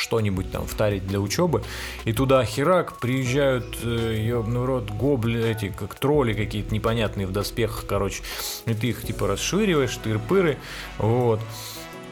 [0.00, 1.62] что-нибудь там втарить для учебы,
[2.04, 8.22] и туда херак приезжают, ебаный рот, гобли эти, как тролли какие-то непонятные в доспехах, короче,
[8.66, 10.56] и ты их типа расшириваешь, тыр-пыры,
[10.98, 11.40] вот.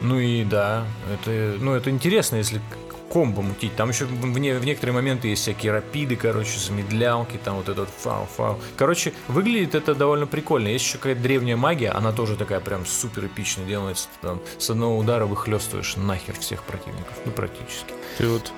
[0.01, 2.61] Ну и да, это, ну это интересно, если
[3.09, 3.75] комбо мутить.
[3.75, 7.89] Там еще в, не- в некоторые моменты есть всякие рапиды, короче, замедлялки, там вот этот
[7.89, 8.59] фау-фау.
[8.77, 10.67] Короче, выглядит это довольно прикольно.
[10.67, 14.07] Есть еще какая-то древняя магия, она тоже такая прям супер эпичная делается.
[14.21, 17.13] Там с одного удара выхлестываешь нахер всех противников.
[17.25, 17.93] Ну, практически.
[18.17, 18.51] Ты вот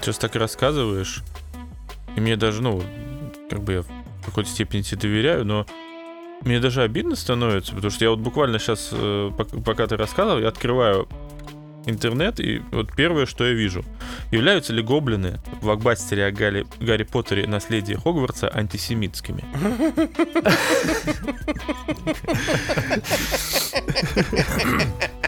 [0.00, 1.22] сейчас так рассказываешь,
[2.14, 2.82] и мне даже, ну,
[3.50, 3.88] как бы я в
[4.24, 5.66] какой-то степени тебе доверяю, но
[6.42, 8.92] мне даже обидно становится, потому что я вот буквально сейчас,
[9.64, 11.08] пока ты рассказывал, я открываю
[11.86, 13.84] интернет, и вот первое, что я вижу.
[14.30, 19.44] Являются ли гоблины в блокбастере о Гарри, Гарри Поттере «Наследие Хогвартса» антисемитскими?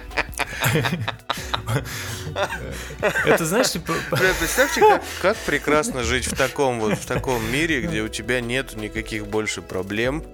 [3.24, 3.94] Это, знаешь, типа...
[4.10, 8.40] Бля, представьте, как, как прекрасно жить в таком вот в таком мире, где у тебя
[8.40, 10.24] нет никаких больше проблем,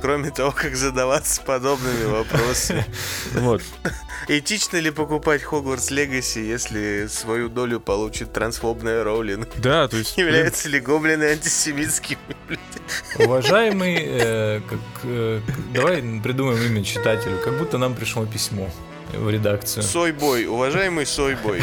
[0.00, 2.84] кроме того, как задаваться подобными вопросами.
[3.34, 3.62] Вот.
[4.28, 9.48] Этично ли покупать Хогвартс Легаси, если свою долю получит трансфобная Роулинг?
[9.56, 10.16] Да, то есть...
[10.16, 12.18] Являются ли гоблины антисемитскими?
[13.18, 15.40] Уважаемый, э, как, э,
[15.74, 18.70] давай придумаем имя читателю, как будто нам пришло письмо
[19.18, 19.82] в редакцию.
[19.82, 21.62] Сойбой, уважаемый Сойбой.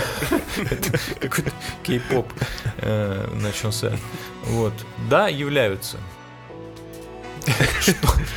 [1.20, 1.52] Какой-то
[1.84, 2.32] кей-поп
[2.78, 3.98] э, начался.
[4.46, 4.74] Вот.
[5.10, 5.98] Да, являются.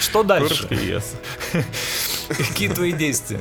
[0.01, 0.69] Что, дальше?
[2.29, 3.41] Какие твои действия?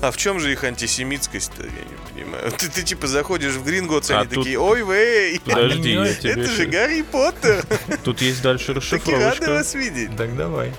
[0.00, 2.52] А в чем же их антисемитскость-то, я не понимаю.
[2.52, 6.20] Ты, ты типа заходишь в Гринготс, А они тут- такие, ой, вей, Подожди, я Это
[6.20, 7.64] тебе это же Гарри Поттер.
[8.04, 8.80] Тут есть дальше Таки
[9.12, 9.50] рады расшифровочка.
[9.50, 10.16] вас видеть.
[10.16, 10.72] Так давай.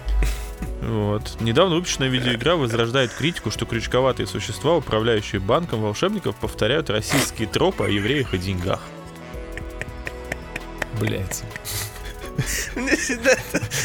[0.82, 1.38] Вот.
[1.40, 7.88] Недавно выпущенная видеоигра возрождает критику, что крючковатые существа, управляющие банком волшебников, повторяют российские тропы о
[7.90, 8.82] евреях и деньгах.
[11.00, 11.44] Блять.
[12.76, 13.36] Мне всегда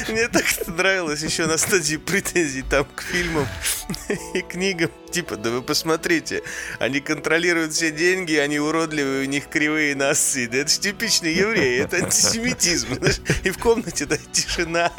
[0.09, 3.47] мне так нравилось еще на стадии претензий там к фильмам
[4.35, 4.91] и книгам.
[5.11, 6.43] Типа, да вы посмотрите,
[6.79, 10.47] они контролируют все деньги, они уродливые, у них кривые носы.
[10.49, 12.89] Да это же типичный еврей, это антисемитизм.
[13.45, 14.93] И в комнате, да, тишина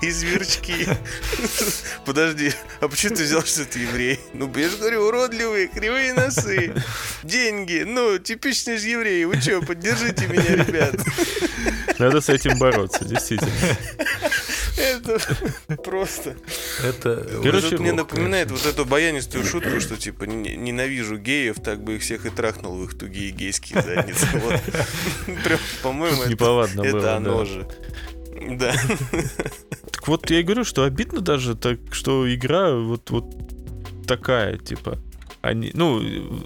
[0.00, 0.88] и зверчки.
[2.04, 4.20] Подожди, а почему ты взял, что это еврей?
[4.32, 6.74] Ну, я же говорю, уродливые, кривые носы,
[7.22, 7.84] деньги.
[7.86, 9.24] Ну, типичный же еврей.
[9.24, 10.94] Вы что, поддержите меня, ребят.
[12.02, 13.52] Надо с этим бороться, действительно.
[14.76, 15.18] Это
[15.82, 16.36] просто.
[16.82, 17.16] Это...
[17.42, 18.68] Короче, Вот это мне напоминает конечно.
[18.70, 22.76] вот эту баянистую шутку, что типа не- ненавижу геев, так бы их всех и трахнул
[22.76, 24.26] в их тугие гейские задницы.
[24.42, 24.60] Вот.
[25.44, 27.44] Прям, по-моему, это, Неповадно это было, оно да.
[27.44, 27.68] же.
[28.58, 28.74] Да.
[29.90, 33.26] Так вот, я и говорю, что обидно даже, так, что игра вот, вот
[34.06, 34.98] такая, типа.
[35.42, 36.00] Они, ну,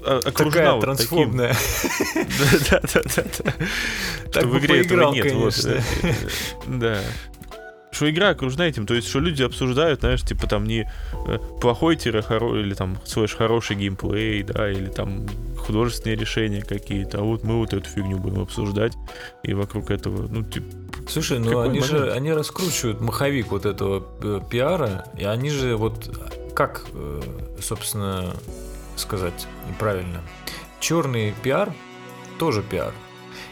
[0.07, 0.97] а- окружена Такая вот таким.
[0.97, 1.55] трансфобная.
[2.71, 3.53] Да, да, да, да.
[4.33, 5.27] Так Что в игре этого нет.
[5.27, 6.13] э, э,
[6.67, 7.01] Да.
[7.93, 10.91] Что игра окружена этим, то есть, что люди обсуждают, знаешь, типа там не
[11.29, 15.27] э, плохой тире хоро- или там слэш хороший геймплей, да, или там
[15.59, 18.93] художественные решения какие-то, а вот мы вот эту фигню будем обсуждать,
[19.43, 20.67] и вокруг этого, ну, типа,
[21.09, 22.13] Слушай, ну они же момент?
[22.17, 24.01] они раскручивают маховик вот этого
[24.51, 26.11] пиара, и они же вот
[26.55, 26.85] как,
[27.61, 28.35] собственно,
[28.97, 30.23] сказать неправильно.
[30.81, 31.73] Черный пиар
[32.39, 32.93] тоже пиар.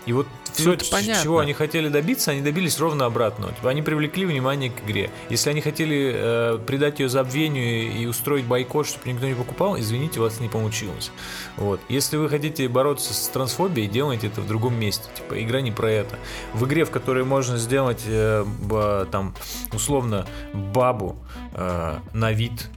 [0.06, 1.22] И вот все, Ну, понятно.
[1.22, 3.52] чего они хотели добиться, они добились ровно обратного.
[3.54, 5.10] Типа, они привлекли внимание к игре.
[5.30, 10.20] Если они хотели э, придать ее забвению и устроить бойкот, чтобы никто не покупал, извините,
[10.20, 11.10] у вас не получилось.
[11.56, 11.80] Вот.
[11.88, 15.08] Если вы хотите бороться с трансфобией, делайте это в другом месте.
[15.16, 16.18] Типа, игра не про это.
[16.52, 19.34] В игре, в которой можно сделать э, б- там
[19.72, 21.16] условно бабу
[21.54, 22.68] э, на вид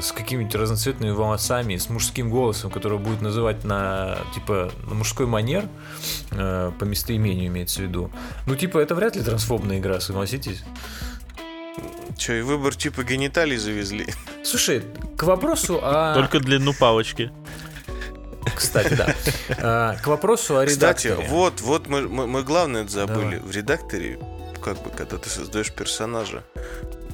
[0.00, 5.68] с какими-нибудь разноцветными волосами, с мужским голосом, который будет называть на типа на мужской манер,
[6.32, 8.10] э, по местоимению имеется в виду.
[8.46, 10.64] Ну, типа, это вряд ли трансфобная игра, согласитесь?
[12.16, 14.06] Че, и выбор типа гениталий завезли?
[14.44, 14.82] Слушай,
[15.16, 16.14] к вопросу о...
[16.14, 17.30] только длину палочки.
[18.54, 19.14] Кстати, да.
[19.58, 21.28] А, К вопросу о Кстати, редакторе.
[21.30, 23.36] вот, вот мы, мы, мы главное это забыли.
[23.36, 23.38] Давай.
[23.40, 24.18] В редакторе,
[24.62, 26.44] как бы, когда ты создаешь персонажа,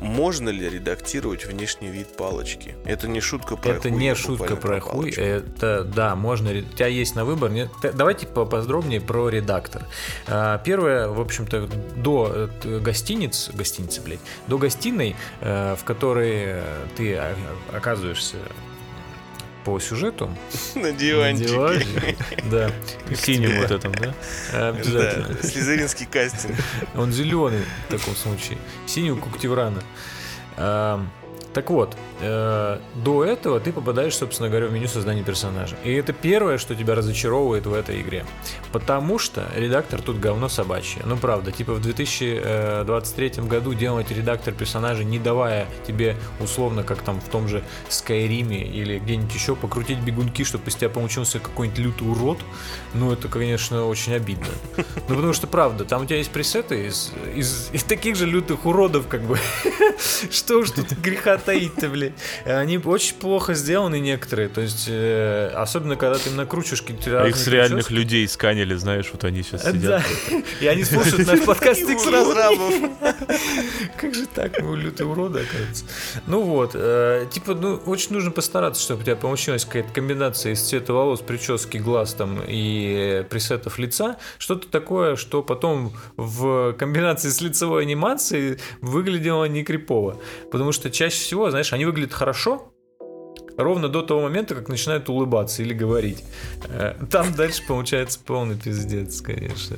[0.00, 2.74] можно ли редактировать внешний вид палочки?
[2.84, 5.20] Это не шутка про Это хуй, не шутка про хуй, палочку.
[5.20, 7.50] это, да, можно, у тебя есть на выбор.
[7.50, 9.86] Не- т- Давайте поподробнее про редактор.
[10.26, 16.62] А, Первое, в общем-то, до э, гостиниц, гостиницы, блядь, до гостиной, э, в которой э,
[16.96, 17.20] ты
[17.72, 18.36] оказываешься
[19.66, 20.30] по сюжету.
[20.76, 22.16] На диванчике.
[22.48, 22.70] Да,
[23.16, 24.68] Синим вот этом, да?
[24.68, 25.36] обязательно.
[25.42, 26.54] Слизеринский кастинг.
[26.94, 28.58] Он зеленый в таком случае.
[28.86, 29.82] Синего куктиврана.
[31.56, 35.74] Так вот, э, до этого ты попадаешь, собственно говоря, в меню создания персонажа.
[35.84, 38.26] И это первое, что тебя разочаровывает в этой игре.
[38.72, 41.00] Потому что редактор тут говно собачье.
[41.06, 47.22] Ну, правда, типа в 2023 году делать редактор персонажа, не давая тебе, условно, как там
[47.22, 52.06] в том же Скайриме или где-нибудь еще, покрутить бегунки, чтобы из тебя получился какой-нибудь лютый
[52.06, 52.38] урод,
[52.92, 54.44] ну, это, конечно, очень обидно.
[55.08, 58.66] Ну, потому что, правда, там у тебя есть пресеты из, из, из таких же лютых
[58.66, 59.38] уродов, как бы.
[60.30, 62.12] Что уж тут греха таить-то, блядь.
[62.44, 67.36] Они очень плохо сделаны некоторые, то есть, э, особенно когда ты накручиваешь какие-то А их
[67.36, 69.72] с реальных людей сканили, знаешь, вот они сейчас Да.
[69.72, 70.02] сидят.
[70.60, 72.74] И они слушают наш подкаст X разрабов.
[73.96, 75.84] Как же так, мы лютые уроды, оказывается.
[76.26, 80.60] Ну вот, э, типа, ну, очень нужно постараться, чтобы у тебя получилась какая-то комбинация из
[80.62, 84.16] цвета волос, прически, глаз там и пресетов лица.
[84.38, 90.20] Что-то такое, что потом в комбинации с лицевой анимацией выглядело не крипово.
[90.50, 92.72] Потому что чаще всего, знаешь, они выглядят хорошо,
[93.56, 96.24] ровно до того момента, как начинают улыбаться или говорить.
[96.68, 99.76] Э, Там дальше получается полный пиздец, конечно.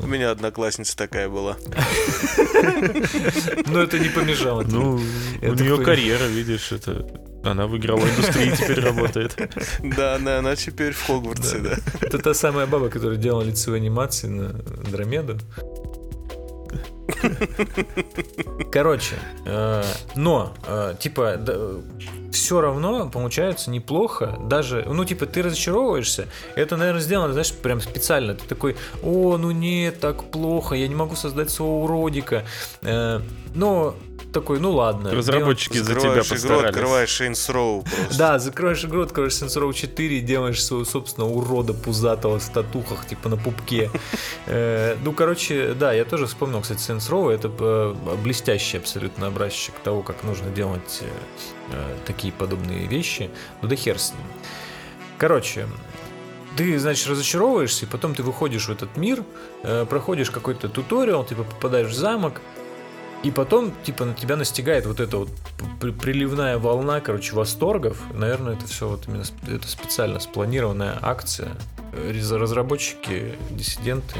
[0.00, 1.56] У меня одноклассница такая была.
[3.66, 4.62] Но это не помешало.
[4.62, 5.00] Ну,
[5.42, 7.06] у нее карьера, видишь, это...
[7.42, 9.34] Она в игровой индустрии теперь работает.
[9.96, 11.76] Да, она, она теперь в Хогвартсе, да.
[12.02, 14.50] Это та самая баба, которая делала лицевые анимации на
[14.84, 15.38] Андромеду.
[18.72, 19.82] Короче, э,
[20.14, 21.38] но, э, типа,
[22.32, 24.38] все равно получается неплохо.
[24.44, 26.28] Даже, ну, типа, ты разочаровываешься.
[26.54, 28.34] Это, наверное, сделано, знаешь, прям специально.
[28.34, 32.44] Ты такой, о, ну нет, так плохо, я не могу создать своего уродика.
[32.82, 33.20] Э,
[33.54, 33.96] но
[34.32, 35.10] такой, ну ладно.
[35.12, 36.68] Разработчики за тебя Закрываешь игру, постарались.
[36.70, 38.18] открываешь Saints Row просто.
[38.18, 43.28] Да, закроешь игру, откроешь Saints Row 4, делаешь своего собственного урода пузатого в статухах, типа
[43.28, 43.90] на пупке.
[44.46, 47.30] Э, Ну, короче, да, я тоже вспомнил, кстати, Saints Row.
[47.32, 51.02] Это э, блестящий абсолютно образчик того, как нужно делать
[51.72, 53.30] э, такие подобные вещи.
[53.62, 54.20] Ну да хер с ним.
[55.18, 55.66] Короче,
[56.56, 59.22] ты, значит, разочаровываешься, и потом ты выходишь в этот мир,
[59.62, 62.40] э, проходишь какой-то туториал, типа попадаешь в замок,
[63.22, 65.28] и потом, типа, на тебя настигает вот эта вот
[65.80, 67.98] при- приливная волна, короче, восторгов.
[68.14, 71.50] Наверное, это все вот именно это специально спланированная акция.
[71.92, 74.16] Э, Разработчики, диссиденты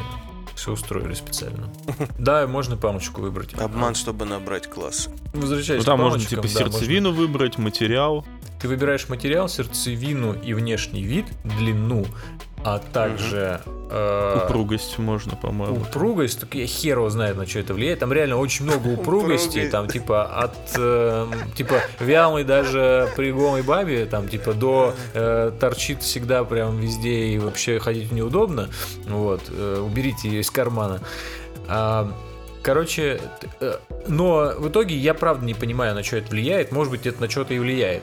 [0.54, 1.68] все устроили специально.
[2.18, 3.54] Да, можно памочку выбрать.
[3.54, 5.08] Обман, чтобы набрать класс.
[5.32, 6.58] Возвращаясь Ну, там к можно типа да, можно.
[6.72, 8.26] сердцевину выбрать, материал.
[8.60, 12.04] Ты выбираешь материал, сердцевину и внешний вид, длину,
[12.64, 15.76] а также э, Упругость можно, по-моему.
[15.76, 18.00] Упругость, так я хер его знает, на что это влияет.
[18.00, 19.68] Там реально очень много упругости.
[19.70, 26.02] Там типа от э, типа вялой даже при голой бабе, там типа до э, торчит
[26.02, 28.68] всегда прям везде и вообще ходить неудобно.
[29.06, 31.00] Вот, э, уберите ее из кармана.
[31.68, 32.12] А,
[32.62, 33.20] Короче,
[33.60, 36.72] э, но в итоге я правда не понимаю, на что это влияет.
[36.72, 38.02] Может быть, это на что-то и влияет.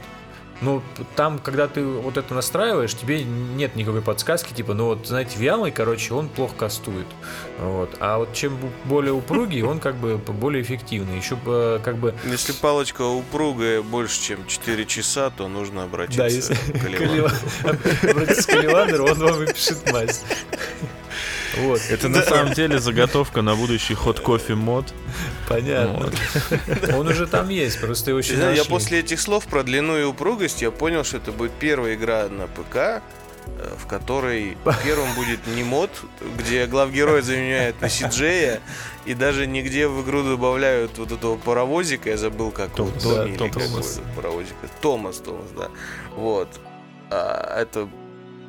[0.61, 0.81] Ну,
[1.15, 5.71] там, когда ты вот это настраиваешь, тебе нет никакой подсказки, типа, ну вот, знаете, вялый,
[5.71, 7.05] короче, он плохо кастует.
[7.59, 7.95] Вот.
[7.99, 11.17] А вот чем более упругий, он как бы более эффективный.
[11.17, 16.27] Еще бы, как бы Если палочка упругая больше, чем 4 часа, то нужно обратиться Да,
[16.27, 16.83] если к
[18.09, 20.23] обратиться к Каливандеру, он вам выпишет мазь.
[21.61, 24.93] Вот, Это на самом деле заготовка на будущий ход кофе мод.
[25.47, 26.11] понятно.
[26.97, 30.61] Он уже там есть, просто его еще Я после этих слов про длину и упругость,
[30.61, 33.01] я понял, что это будет первая игра на ПК, э,
[33.77, 35.89] в которой первым будет не мод,
[36.37, 38.59] где главгерой заменяет на Сиджея,
[39.05, 43.37] и даже нигде в игру добавляют вот этого паровозика, я забыл, как Томас, Томми да,
[43.37, 43.53] Томас.
[43.53, 44.55] какой паровозик.
[44.81, 45.69] Томас, Томас, да.
[46.15, 46.49] Вот.
[47.09, 47.87] А, это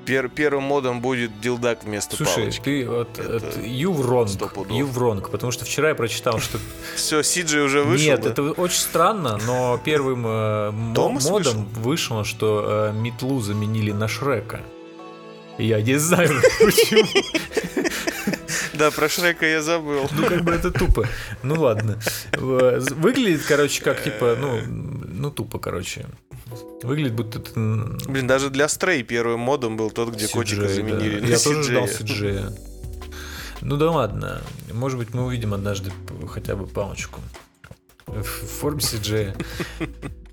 [0.08, 2.60] пер- первым модом будет дилдак вместо Слушай, палочки.
[2.62, 4.30] ты вот Это это Ювронг.
[4.70, 6.58] Ювронг, потому что вчера я прочитал, что
[6.96, 8.06] Все, Сиджей уже вышел.
[8.06, 8.30] Нет, да?
[8.30, 14.60] это очень странно, но первым э, модом вышло, что э, метлу заменили на Шрека.
[15.58, 16.30] Я не знаю
[16.60, 17.04] почему.
[18.74, 20.08] Да, про Шрека я забыл.
[20.12, 21.06] Ну, как бы это тупо.
[21.42, 21.98] Ну ладно.
[22.32, 26.06] В- Выглядит, короче, как типа, ну, ну тупо, короче.
[26.82, 27.52] Выглядит, будто это
[28.08, 31.26] Блин, даже для Стрей первым модом был тот, где котика CGI, заменили да.
[31.26, 32.06] Я тоже ждал CGI.
[32.06, 32.58] CGI.
[33.62, 34.40] Ну да ладно.
[34.72, 35.90] Может быть, мы увидим однажды
[36.28, 37.20] хотя бы палочку.
[38.06, 39.34] В форме CGI.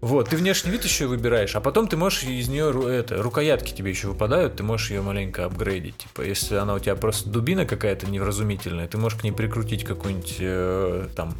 [0.01, 3.89] Вот, ты внешний вид еще выбираешь, а потом ты можешь из нее это, рукоятки тебе
[3.89, 5.97] еще выпадают, ты можешь ее маленько апгрейдить.
[5.97, 10.35] Типа, если она у тебя просто дубина какая-то невразумительная, ты можешь к ней прикрутить какой-нибудь
[10.39, 11.35] э, там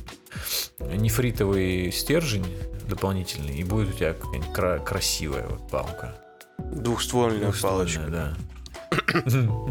[0.79, 2.45] нефритовый стержень
[2.87, 6.15] дополнительный, и будет у тебя какая-нибудь кра- красивая вот палка.
[6.57, 7.99] Двухствольная палочка.
[7.99, 8.35] Двухствольная,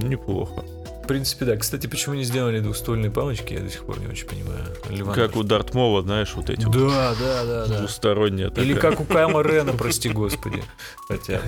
[0.01, 0.07] да.
[0.07, 0.65] Неплохо.
[1.05, 1.57] В принципе, да.
[1.57, 4.65] Кстати, почему не сделали двухствольные палочки, я до сих пор не очень понимаю.
[4.89, 7.79] Ливан- Как у Дарт Мола, знаешь, вот эти вот Да, да, да, да.
[7.79, 10.65] двусторонние Или как у Кайла Рена, прости господи.
[11.07, 11.43] Хотя бы.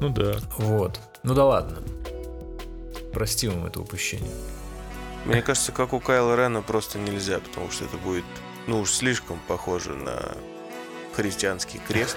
[0.00, 0.36] Ну да.
[0.58, 1.00] Вот.
[1.24, 1.78] Ну да ладно.
[3.12, 4.30] Прости вам это упущение.
[5.24, 8.24] Мне кажется, как у Кайла Рена просто нельзя, потому что это будет,
[8.66, 10.32] ну уж слишком похоже на
[11.16, 12.16] христианский крест.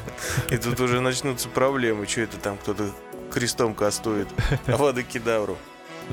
[0.50, 2.90] И тут уже начнутся проблемы, что это там кто-то
[3.30, 4.28] крестом кастует
[4.66, 5.56] Авада Кедавру.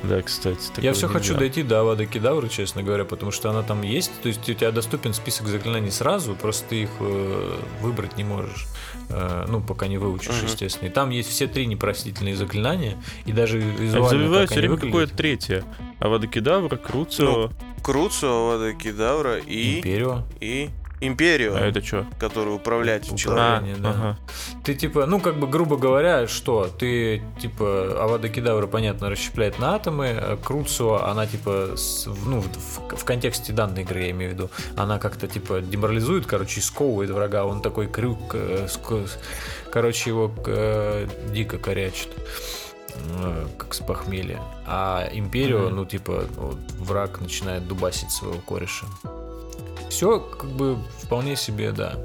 [0.04, 0.60] Да, кстати.
[0.82, 1.40] Я все хочу нельзя.
[1.40, 4.12] дойти до Авада Кедавры, честно говоря, потому что она там есть.
[4.22, 8.66] То есть у тебя доступен список заклинаний сразу, просто ты их э, выбрать не можешь.
[9.10, 10.48] Э, ну, пока не выучишь, Мгм.
[10.48, 10.90] естественно.
[10.90, 14.82] И там есть все три непростительные заклинания, и даже А визуально забиваю все они время
[14.82, 15.64] какое-то третье.
[16.00, 17.52] Авада Кедавра, Круцио.
[17.82, 20.24] Круцу, Авада Кедавра и, Империо.
[20.42, 22.06] и Империю, А это что?
[22.20, 23.20] который управляет Управляет.
[23.20, 23.70] человеком.
[23.70, 23.90] Управление, да.
[23.90, 24.18] ага.
[24.64, 29.76] Ты типа, ну как бы грубо говоря, что ты типа Авада Кедавра, понятно, расщепляет на
[29.76, 34.32] атомы, а Круцо, она типа, с- в- ну в, в контексте данной игры я имею
[34.32, 38.68] в виду, она как-то типа деморализует, короче, и сковывает врага, он такой крюк, э,
[39.72, 42.10] короче, его э, дико корячит.
[42.96, 44.42] э, Как с похмелья.
[44.66, 45.76] А Империо, Мгм.
[45.76, 48.86] ну, типа, вот, враг начинает дубасить своего кореша.
[49.90, 51.96] Все, как бы, вполне себе, да.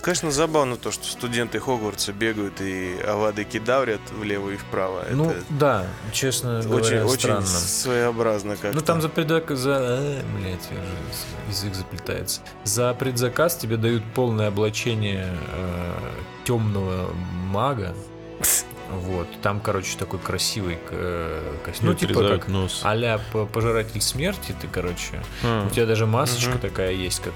[0.00, 5.04] Конечно, забавно то, что студенты Хогвартса бегают и Авады кидаврят влево и вправо.
[5.10, 7.46] Ну, Это да, честно очень, говоря, очень странно.
[7.46, 12.40] своеобразно как Ну там за предзаказ, за, э, блядь, я же- язык заплетается.
[12.64, 15.28] За предзаказ тебе дают полное облачение
[16.44, 17.10] темного
[17.50, 17.94] мага.
[18.92, 19.28] Вот.
[19.42, 21.88] Там, короче, такой красивый э, костюм.
[21.88, 22.80] Ну, типа отрезают как нос.
[22.82, 25.22] а-ля п- пожиратель смерти, ты, короче.
[25.42, 25.66] А.
[25.66, 26.58] У тебя даже масочка Мгм.
[26.60, 27.34] такая есть, как.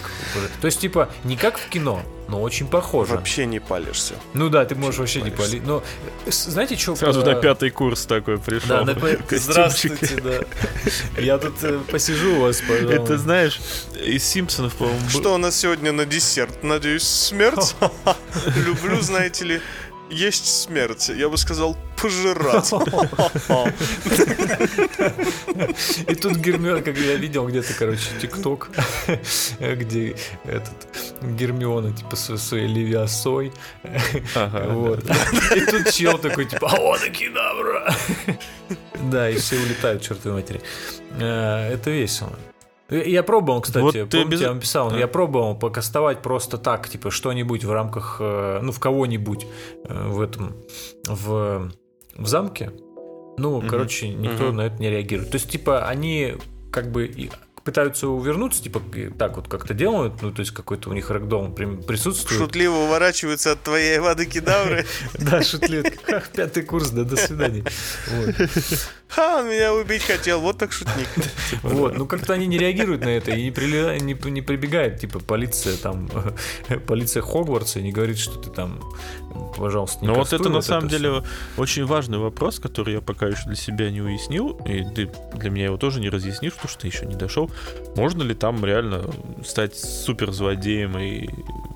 [0.61, 3.15] То есть, типа, не как в кино, но очень похоже.
[3.15, 4.15] Вообще не палишься.
[4.33, 5.67] Ну да, ты можешь Вообще вообще не не палить.
[5.67, 5.83] Но
[6.27, 8.85] знаете, что Сразу на пятый курс такой пришел.
[8.85, 8.97] Да, на.
[9.31, 10.41] Здравствуйте, да.
[11.21, 12.95] Я тут э, посижу у вас, пожалуйста.
[12.95, 13.61] Это знаешь,
[14.03, 16.63] из Симпсонов, по-моему, Что у нас сегодня на десерт?
[16.63, 17.77] Надеюсь, смерть?
[18.67, 19.61] Люблю, знаете ли,
[20.11, 21.09] есть смерть.
[21.09, 22.73] Я бы сказал, пожирать.
[26.09, 28.71] И тут Гермиона, как я видел где-то, короче, ТикТок,
[29.61, 30.73] где этот
[31.23, 33.53] Гермиона, типа, со своей левиасой.
[34.35, 35.05] Ага, Вот.
[35.57, 37.95] И тут чел такой, типа, а вот и.
[39.11, 40.61] Да, и все улетают, чертовой матери.
[41.21, 42.33] Э, Это весело.
[43.03, 44.97] Я пробовал, кстати, Вот помните, обяз- я вам писал, А.
[44.99, 49.47] я пробовал покастовать просто так, типа, что-нибудь в рамках, э, ну, в кого-нибудь
[49.85, 50.55] э, в этом,
[51.09, 51.71] в,
[52.17, 52.71] в замке.
[53.37, 53.69] Ну, Мгм.
[53.69, 54.57] короче, никто Мгм.
[54.57, 55.31] на это не реагирует.
[55.31, 56.35] То есть, типа, они
[56.71, 57.05] как бы
[57.65, 58.83] пытаются увернуться, типа,
[59.19, 62.39] так вот как-то делают, ну, то есть, какой-то у них рэгдом при- присутствует.
[62.41, 64.85] Шутливо уворачиваются от твоей воды кедавры.
[65.19, 65.99] Да, шутлет.
[66.13, 67.65] Ах, пятый курс, да, до свидания.
[69.09, 71.09] Ха, он меня убить хотел, вот так шутник.
[71.63, 75.21] Вот, ну как-то они не реагируют на это и не, прили- не, не прибегает, типа,
[75.21, 76.11] полиция там,
[76.87, 78.81] полиция Хогвартса и не говорит, что ты там,
[79.57, 81.23] пожалуйста, не Но вот это на самом деле
[81.57, 85.67] очень важный вопрос, который я пока еще для себя не уяснил, и ты для меня
[85.67, 87.51] его тоже не разъяснишь, потому что еще не дошел.
[87.97, 89.05] Можно ли там реально
[89.45, 91.29] стать суперзлодеем и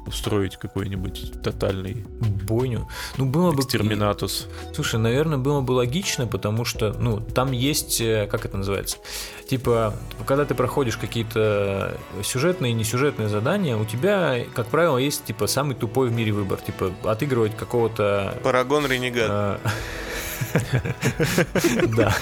[0.09, 2.05] устроить какой-нибудь тотальный
[2.49, 2.89] Бойню.
[3.19, 3.61] Ну, было бы...
[3.61, 4.49] экстерминатус?
[4.75, 8.97] Слушай, наверное, было бы логично, потому что, ну, там есть, э, как это называется,
[9.49, 9.95] типа,
[10.27, 15.77] когда ты проходишь какие-то сюжетные и несюжетные задания, у тебя, как правило, есть, типа, самый
[15.77, 19.61] тупой в мире выбор, типа, отыгрывать какого-то Парагон Ренегат.
[21.89, 22.15] Да.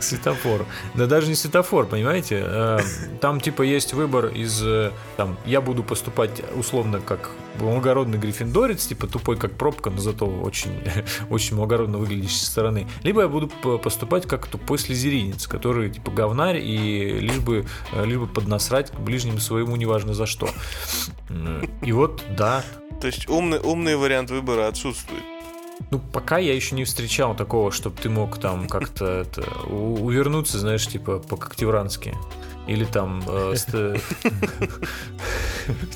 [0.00, 0.66] Светофор.
[0.94, 2.42] Да даже не светофор, понимаете?
[2.44, 2.80] А,
[3.20, 4.62] Там типа есть выбор из...
[4.62, 10.26] э, Там, я буду поступать условно как благородный гриффиндорец, типа тупой как пробка, но зато
[10.26, 10.82] очень,
[11.30, 12.86] очень благородно выглядящий со стороны.
[13.02, 13.48] Либо я буду
[13.78, 18.98] поступать как тупой слезеринец, который типа говнарь и лишь бы, э, лишь бы поднасрать к
[19.00, 20.48] ближнему своему неважно за что.
[21.82, 22.62] И вот, да,
[23.00, 25.22] То есть умный, умный вариант выбора отсутствует.
[25.90, 29.26] Ну, пока я еще не встречал такого, чтобы ты мог там как-то
[29.68, 32.14] увернуться, знаешь, типа по-коктеврански.
[32.66, 33.22] Или там...
[33.28, 33.54] э,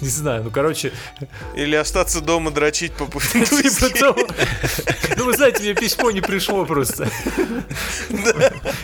[0.01, 0.93] Не знаю, ну, короче...
[1.57, 3.45] Или остаться дома дрочить по пути.
[3.45, 4.15] типа.
[5.17, 7.09] Ну, вы знаете, мне письмо не пришло просто.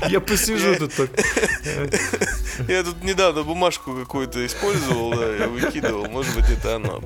[0.09, 1.23] Я посижу тут только.
[2.69, 6.07] Я тут недавно бумажку какую-то использовал, да, я выкидывал.
[6.07, 7.03] Может быть, это оно.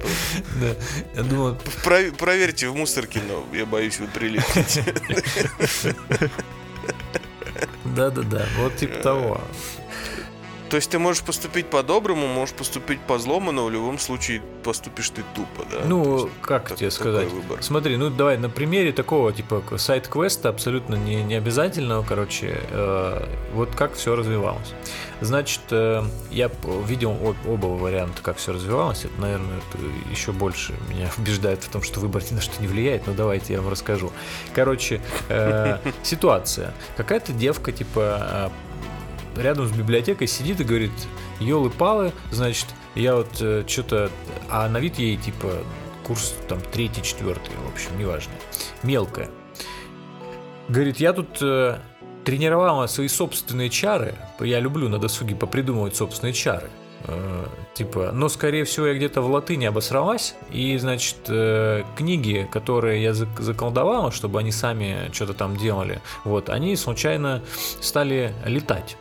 [0.61, 0.74] Да.
[1.14, 4.84] Я думал, Про- проверьте в мусорке, но я боюсь, вы прилипнете.
[7.84, 9.40] да-да-да, вот типа того.
[10.70, 15.22] То есть ты можешь поступить по-доброму, можешь поступить по-злому, но в любом случае поступишь ты
[15.34, 15.78] тупо, да?
[15.84, 17.28] Ну, есть как так- тебе сказать?
[17.30, 17.60] выбор.
[17.62, 23.74] Смотри, ну давай на примере такого типа сайт-квеста абсолютно не, не обязательного, короче, э, вот
[23.74, 24.72] как все развивалось.
[25.20, 26.50] Значит, э, я
[26.86, 29.04] видел об- оба варианта, как все развивалось.
[29.04, 29.78] Это, наверное, это
[30.10, 33.08] еще больше меня убеждает в том, что выбор ни на что не влияет.
[33.08, 34.12] Но давайте я вам расскажу.
[34.54, 36.72] Короче, э, ситуация.
[36.96, 38.50] Какая-то девка, типа, э,
[39.36, 40.92] рядом с библиотекой сидит и говорит,
[41.38, 43.34] елы-палы, значит, я вот
[43.68, 44.10] что-то...
[44.48, 45.52] А на вид ей, типа,
[46.04, 48.32] курс там третий, четвертый, в общем, неважно.
[48.82, 49.30] Мелкая.
[50.68, 51.78] Говорит, я тут э,
[52.24, 54.14] тренировала свои собственные чары.
[54.40, 56.70] Я люблю на досуге попридумывать собственные чары.
[57.04, 63.02] Э, типа, но скорее всего я где-то в латыни обосралась, и, значит, э, книги, которые
[63.02, 67.42] я зак- заколдовала, чтобы они сами что-то там делали, вот, они случайно
[67.80, 68.96] стали летать.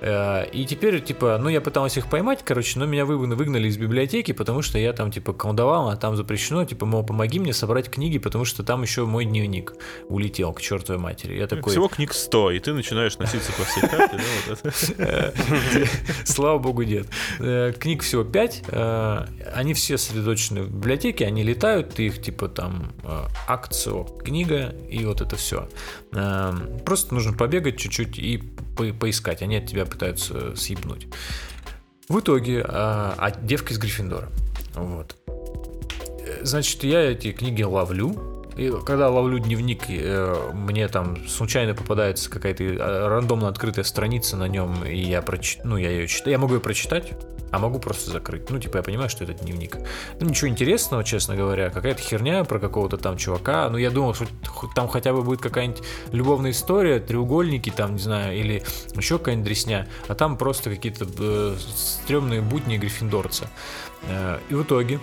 [0.00, 3.76] Э, И теперь, типа, ну, я пыталась их поймать, короче, но меня вы- выгнали из
[3.78, 7.88] библиотеки, потому что я там, типа, колдовал, а там запрещено, типа, мол, помоги мне собрать
[7.90, 9.72] книги, потому что там еще мой дневник
[10.08, 11.34] улетел к чертовой матери.
[11.38, 14.20] Я такой, Всего книг 100, и ты начинаешь носиться по всей карте,
[14.98, 15.32] да,
[16.24, 17.06] слава богу, нет.
[17.40, 19.24] Э, Книг всего пять, э,
[19.54, 22.92] они все сосредоточены в библиотеке, они летают, ты их, типа, там,
[23.48, 25.68] акцио, книга, и вот это все.
[26.84, 28.42] Просто нужно побегать чуть-чуть и
[28.76, 31.08] по- поискать, они от тебя пытаются съебнуть.
[32.08, 34.28] В итоге, а, а девка из Гриффиндора.
[34.74, 35.16] Вот.
[35.26, 38.44] Э, Значит, я эти книги ловлю.
[38.56, 44.48] И когда ловлю дневник, э, мне там случайно попадается какая-то э, рандомно открытая страница на
[44.48, 45.58] нем, и я проч...
[45.64, 46.32] ну, я ее читаю.
[46.32, 47.12] Я могу ее прочитать.
[47.56, 48.50] А могу просто закрыть.
[48.50, 49.78] Ну, типа, я понимаю, что это дневник.
[50.20, 53.70] Ну, ничего интересного, честно говоря, какая-то херня про какого-то там чувака.
[53.70, 54.26] Ну, я думал, что
[54.74, 55.82] там хотя бы будет какая-нибудь
[56.12, 58.62] любовная история, треугольники там, не знаю, или
[58.94, 63.48] еще какая-нибудь дресня, а там просто какие-то э, стрёмные будни гриффиндорца.
[64.02, 65.00] Э, и в итоге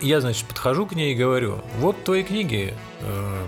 [0.00, 3.46] я, значит, подхожу к ней и говорю, вот твои книги, э,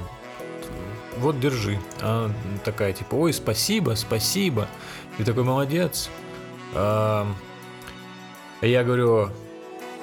[1.16, 1.80] вот держи.
[2.00, 2.32] Она
[2.64, 4.68] такая, типа, ой, спасибо, спасибо.
[5.16, 6.10] Ты такой молодец.
[6.74, 7.26] А,
[8.66, 9.30] я говорю,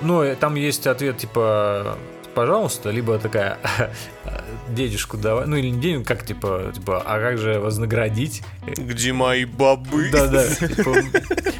[0.02, 1.98] ну, э, там есть ответ, типа,
[2.34, 3.58] пожалуйста, либо такая,
[4.70, 8.44] дедушку давай, ну или не денег, как типа, типа, а как же вознаградить?
[8.66, 10.10] Где мои бабы?
[10.12, 10.96] Да-да, типа,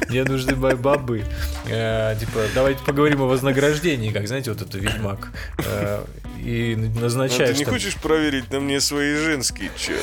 [0.08, 1.24] мне нужны мои бабы.
[1.68, 5.32] Э, типа, давайте поговорим о вознаграждении, как, знаете, вот это Ведьмак.
[5.58, 6.04] Э,
[6.38, 7.50] и назначаешь...
[7.50, 7.74] А ты не там...
[7.74, 9.98] хочешь проверить на мне свои женские чары?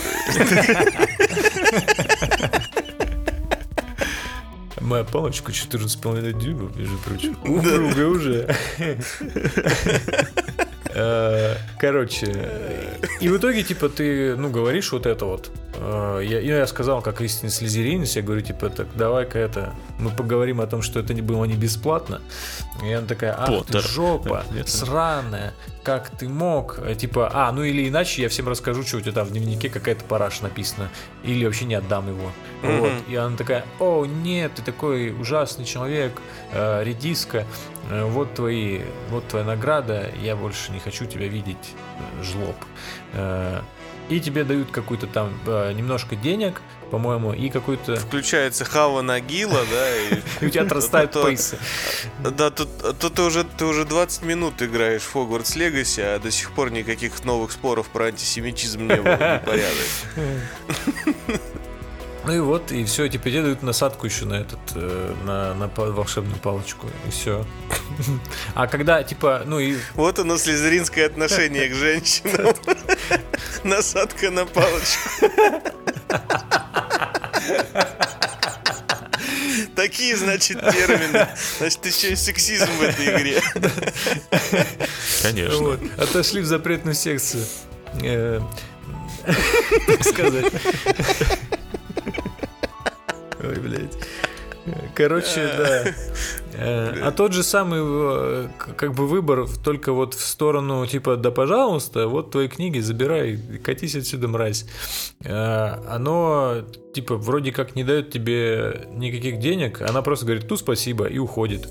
[4.83, 7.37] Моя палочка 14,5 дюймов, между прочим.
[7.43, 8.55] Упруга уже.
[10.95, 12.27] Э, короче,
[13.19, 15.49] и в итоге, типа, ты, ну, говоришь вот это вот.
[15.83, 20.61] Э, я, я сказал, как истинный слезеринец, я говорю, типа, так давай-ка это, мы поговорим
[20.61, 22.21] о том, что это не было не бесплатно.
[22.83, 23.81] И она такая, ах Поттер.
[23.81, 24.69] ты жопа, Нет.
[24.69, 25.53] сраная,
[25.83, 26.79] как ты мог?
[26.79, 29.69] Э, типа, а, ну или иначе я всем расскажу, что у тебя там в дневнике
[29.69, 30.89] какая-то параш написана,
[31.23, 32.31] или вообще не отдам его.
[32.61, 32.79] Mm-hmm.
[32.79, 32.91] Вот.
[33.09, 36.13] И она такая, о, нет, ты такой ужасный человек,
[36.53, 37.45] э, редиска,
[37.89, 42.55] э, вот твои, вот твоя награда, я больше не хочу тебя видеть, э, жлоб.
[43.13, 43.59] Э,
[44.13, 46.61] и тебе дают какую-то там э, немножко денег,
[46.91, 47.95] по-моему, и какой-то...
[47.95, 51.57] Включается Хава Нагила, да, и у тебя отрастают пейсы.
[52.19, 56.51] Да, тут ты уже ты уже 20 минут играешь в Хогвартс Легаси, а до сих
[56.51, 59.87] пор никаких новых споров про антисемитизм не было, непорядок.
[62.25, 65.67] Ну и вот, и все, теперь тебе дают насадку еще на этот, э, на, на
[65.67, 67.45] волшебную палочку, и все.
[68.55, 69.77] А когда, типа, ну и...
[69.95, 72.55] Вот оно, слезеринское отношение к женщинам.
[73.63, 75.09] Насадка на палочку.
[79.75, 81.27] Такие, значит, термины.
[81.57, 83.41] Значит, еще и сексизм в этой игре.
[85.23, 85.57] Конечно.
[85.57, 85.79] Вот.
[85.97, 87.43] Отошли в запретную секцию.
[88.01, 88.39] Э,
[89.87, 90.53] так сказать.
[93.43, 93.97] Ой, блядь.
[94.95, 95.83] Короче, да.
[96.53, 101.31] Э, а тот же самый э, как бы выбор только вот в сторону типа да
[101.31, 104.65] пожалуйста, вот твои книги забирай, катись отсюда, мразь.
[105.25, 106.63] Э, оно
[106.93, 111.67] типа вроде как не дает тебе никаких денег, она просто говорит ну спасибо и уходит.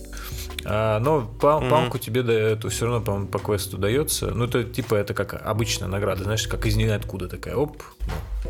[0.65, 1.71] А, но пал, mm-hmm.
[1.71, 4.31] палку тебе да, эту все равно, по по квесту дается.
[4.31, 7.57] Ну, это типа это как обычная награда, знаешь, как из откуда такая.
[7.57, 7.83] Оп,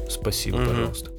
[0.09, 0.69] спасибо, mm-hmm.
[0.69, 1.11] пожалуйста.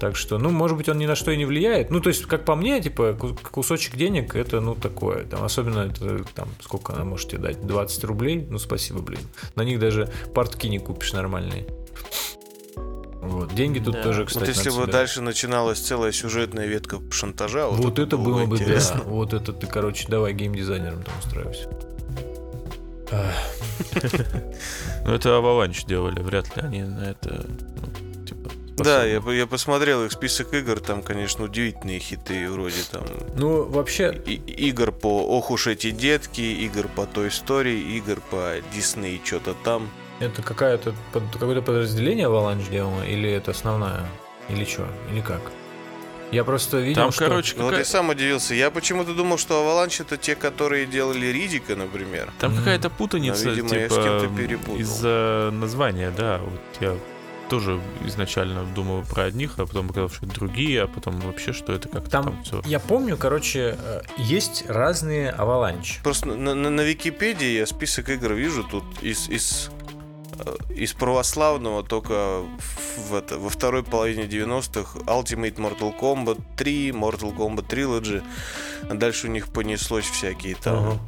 [0.00, 1.90] Так что, ну, может быть, он ни на что и не влияет.
[1.90, 3.16] Ну, то есть, как по мне, типа,
[3.50, 5.24] кусочек денег это, ну, такое.
[5.24, 7.66] Там, особенно, это, там, сколько она может тебе дать?
[7.66, 8.46] 20 рублей?
[8.48, 9.20] Ну, спасибо, блин.
[9.56, 11.66] На них даже портки не купишь нормальные.
[13.20, 13.52] Вот.
[13.54, 14.02] Деньги тут да.
[14.02, 18.16] тоже, кстати, Вот если бы дальше начиналась целая сюжетная ветка шантажа, вот, вот это, это
[18.16, 19.00] было, бы, интересно.
[19.04, 19.04] да.
[19.10, 21.68] Вот это ты, короче, давай геймдизайнером там устраивайся.
[25.04, 28.07] Ну, это Avalanche делали, вряд ли они на это ну,
[28.84, 33.04] да, я, я посмотрел их список игр, там, конечно, удивительные хиты вроде там.
[33.36, 34.20] Ну, вообще...
[34.26, 34.34] И,
[34.68, 39.90] игр по Ох уж эти детки, игр по той истории, игр по Дисней, что-то там.
[40.20, 44.04] Это какая-то какое-то подразделение Avalanche делало, или это основная?
[44.48, 44.86] Или что?
[45.12, 45.40] Или как?
[46.30, 47.26] Я просто видел, Там, что...
[47.26, 47.64] короче, какая...
[47.64, 48.54] Ну, вот я сам удивился.
[48.54, 52.30] Я почему-то думал, что Avalanche это те, которые делали Ридика, например.
[52.38, 52.58] Там mm-hmm.
[52.58, 54.76] какая-то путаница, Но, видимо, типа, я с кем-то перепутал.
[54.76, 56.40] из-за названия, да.
[56.44, 56.96] Вот я
[57.48, 61.72] тоже изначально думал про одних, а потом показалось, что это другие, а потом вообще, что
[61.72, 62.62] это как там, там все.
[62.66, 66.02] Я помню, короче, э, есть разные Avalanche.
[66.02, 69.70] Просто на, на, на Википедии я список игр вижу тут из, из
[70.38, 72.42] Э, из православного только
[73.08, 78.22] в это, во второй половине 90-х Ultimate Mortal Kombat 3, Mortal Kombat Trilogy.
[78.92, 81.00] Дальше у них понеслось всякие там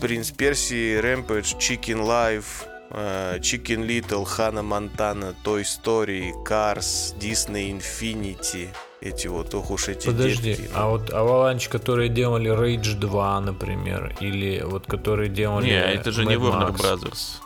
[0.00, 8.68] Принц Персии, Rampage, Chicken Life, Chicken Little, Хана Монтана, Toy Story, Cars, Disney Infinity.
[9.00, 10.70] Эти вот, ох уж эти Подожди, детки.
[10.74, 15.66] а вот Avalanche, которые делали Rage 2, например, или вот которые делали...
[15.66, 16.76] Не, это же Mad не Warner Max.
[16.80, 17.40] Brothers.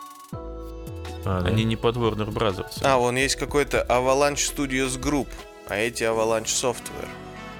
[1.25, 1.69] А, Они да?
[1.69, 2.81] не под Warner Brothers.
[2.83, 5.27] А, вон есть какой-то Avalanche Studios Group,
[5.67, 7.09] а эти Avalanche Software.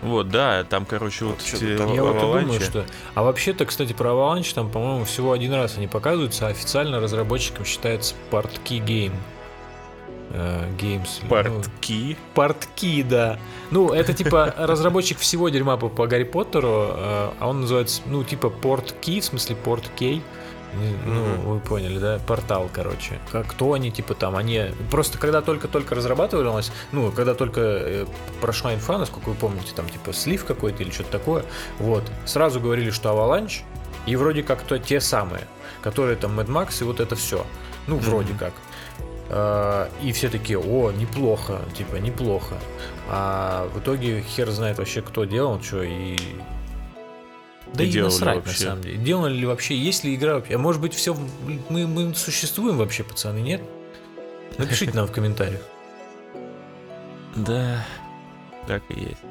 [0.02, 2.86] Вот, да, там, короче, вот, вот эти Я вот и думаю, что...
[3.16, 7.66] А вообще-то, кстати, про Avalanche там, по-моему, всего один раз они показываются, а официально разработчиком
[7.66, 9.14] считается Portkey Game.
[10.32, 11.10] э, Games.
[11.24, 12.18] ну, Портки.
[12.34, 13.40] Портки, да.
[13.72, 18.24] Ну, это типа разработчик всего дерьма по, по Гарри Поттеру, э, а он называется, ну,
[18.24, 20.16] типа Портки, в смысле Порткей.
[20.16, 20.22] Не-
[21.06, 22.20] Ну, вы поняли, да?
[22.26, 23.20] Портал, короче.
[23.32, 24.66] Как, кто они, типа, там, они...
[24.92, 28.06] Просто когда только-только разрабатывалось, ну, когда только э,
[28.42, 31.46] прошла инфа, насколько вы помните, там, типа, слив какой-то или что-то такое,
[31.80, 33.62] вот, сразу говорили, что Avalanche,
[34.06, 35.48] и вроде как то те самые,
[35.82, 37.46] которые там Mad Max и вот это все.
[37.88, 38.54] Ну, вроде как.
[39.30, 42.56] А, И все такие, о, неплохо, типа, неплохо.
[43.08, 46.18] А в итоге хер знает вообще, кто делал, что и...
[47.74, 48.52] Да И и, делали насрать, вообще.
[48.52, 48.98] на самом деле.
[48.98, 50.56] Делали ли вообще, есть ли игра вообще?
[50.56, 51.16] А может быть, все,
[51.70, 53.62] мы, мы существуем вообще, пацаны, нет?
[54.58, 55.62] Напишите нам в комментариях.
[57.36, 57.86] Да,
[58.68, 59.22] так и есть.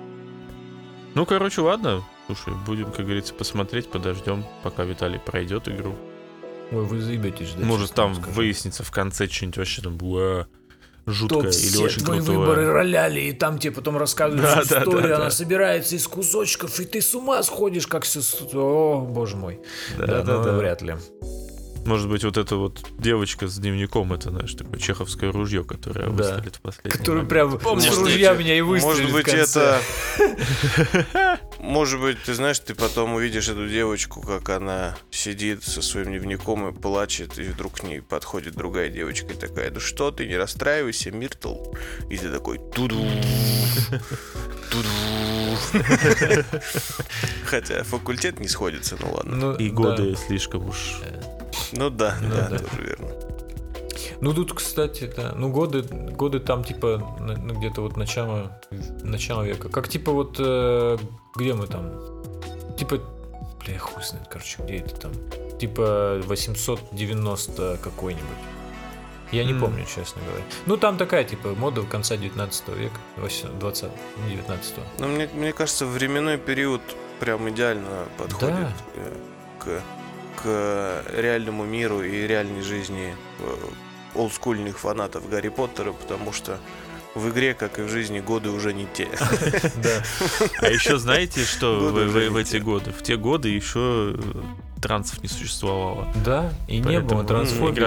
[1.14, 2.04] Ну, короче, ладно.
[2.26, 5.94] Слушай, будем, как говорится, посмотреть, подождем, пока Виталий пройдет игру.
[6.70, 7.64] Ой, вы заебетесь ждать.
[7.64, 8.30] Может, там скажу.
[8.30, 10.46] выяснится в конце что-нибудь вообще там «Уа,
[11.12, 12.38] жуткое Тут или все очень крутое.
[12.38, 15.30] выборы роляли, и там тебе потом рассказывают Да, всю да, историю, да, она да.
[15.30, 18.20] собирается из кусочков, и ты с ума сходишь, как все...
[18.54, 19.60] О, боже мой.
[19.98, 20.52] Да, Да, да, ну, да.
[20.56, 20.96] вряд ли.
[21.88, 26.10] Может быть, вот эта вот девочка с дневником, это, знаешь, такое чеховское ружье, которое Да.
[26.10, 27.28] выстрелит в последний Который момент.
[27.30, 29.80] прям Помнишь, с ружья эти- меня и выстрелит Может быть, в конце.
[30.18, 31.40] это...
[31.60, 36.68] Может быть, ты знаешь, ты потом увидишь эту девочку, как она сидит со своим дневником
[36.68, 40.36] и плачет, и вдруг к ней подходит другая девочка и такая, ну что ты, не
[40.36, 41.72] расстраивайся, Миртл.
[42.10, 43.02] И ты такой, туду,
[44.70, 44.88] туду.
[47.46, 49.36] Хотя факультет не сходится, ну ладно.
[49.36, 49.74] Ну, И да.
[49.74, 51.00] годы слишком уж...
[51.72, 52.58] Ну да, Ну да, да.
[52.58, 53.08] тоже верно.
[54.20, 58.60] Ну тут, кстати, да, ну годы, годы там типа на- ну, где-то вот начало,
[59.02, 59.68] начало века.
[59.68, 60.98] Как типа вот э,
[61.36, 61.90] где мы там?
[62.76, 62.98] Типа,
[63.64, 65.12] бля, хуй знает, короче, где это там?
[65.58, 68.26] Типа 890 какой-нибудь.
[69.30, 69.60] Я не М.
[69.60, 70.44] помню, честно говоря.
[70.66, 73.90] Ну там такая типа мода конца 19 века, 20,
[74.28, 76.80] 19 Но мне, мне кажется, временной период
[77.20, 78.72] прям идеально подходит Да.
[78.94, 79.12] э,
[79.58, 79.82] к,
[80.42, 83.56] к реальному миру и реальной жизни э,
[84.14, 86.58] олдскульных фанатов Гарри Поттера, потому что
[87.14, 89.08] в игре, как и в жизни, годы уже не те.
[89.82, 90.02] Да.
[90.60, 92.92] А еще знаете, что в, эти годы?
[92.92, 94.42] В те годы еще э,
[94.80, 96.12] трансов не существовало.
[96.24, 97.82] Да, и не было трансфобии.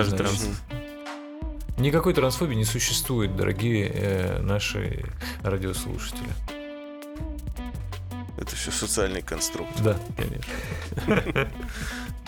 [1.80, 5.04] Никакой трансфобии не существует, дорогие э, наши
[5.42, 6.30] радиослушатели.
[8.38, 9.72] Это все социальный конструкт.
[9.82, 9.98] Да.
[10.18, 11.48] Конечно.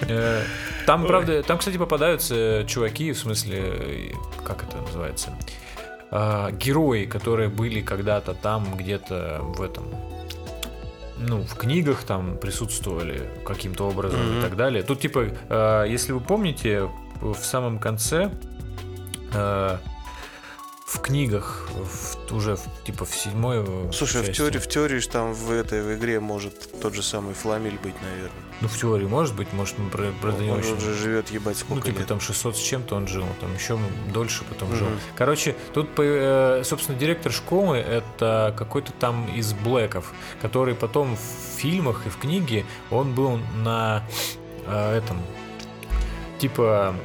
[0.02, 0.44] Э,
[0.86, 1.08] Там, Ой.
[1.08, 4.12] правда, там, кстати, попадаются чуваки, в смысле, э,
[4.44, 5.38] как это называется?
[6.12, 9.86] А, Герои, которые были когда-то там, где-то в этом,
[11.18, 14.84] ну, в книгах там присутствовали каким-то образом и так далее.
[14.84, 16.90] Тут, типа, э, если вы помните,
[17.22, 18.32] в самом конце
[19.34, 19.78] э,
[20.96, 24.38] в книгах, в- уже в- типа в седьмой э, Слушай, в части.
[24.38, 27.96] теории, в теории ж там в этой в игре может тот же самый Фламиль быть,
[28.02, 28.32] наверное.
[28.62, 31.58] Ну, в теории может быть, может, мы про, про Он него еще- уже живет ебать
[31.60, 32.08] Ну, сколько типа лет.
[32.08, 33.78] там 600 с чем-то он жил, там еще
[34.14, 34.88] дольше потом жил.
[34.88, 35.00] Мгм.
[35.16, 42.06] Короче, тут, э, собственно, директор школы это какой-то там из Блэков, который потом в фильмах
[42.06, 44.04] и в книге он был на
[44.66, 45.18] э, этом,
[46.40, 46.96] типа,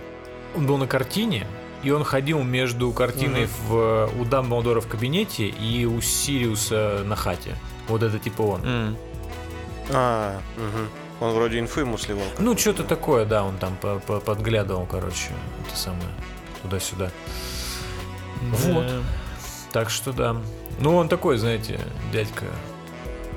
[0.57, 1.47] он был на картине,
[1.83, 3.51] и он ходил между картиной Мгм.
[3.68, 7.57] в, у Дамблдора в кабинете и у Сириуса на хате.
[7.89, 8.64] Вот это типа он.
[8.64, 8.97] М.
[9.91, 10.89] А, мгм.
[11.20, 12.22] Он вроде инфу ему сливал.
[12.39, 15.31] Ну, что-то такое, да, он там по- по- подглядывал, короче,
[15.66, 16.09] это самое,
[16.62, 17.11] туда-сюда.
[18.43, 18.87] Вот.
[18.87, 19.01] Да.
[19.72, 20.37] Так что да.
[20.81, 21.81] Ну, он такой, знаете,
[22.12, 22.45] дядька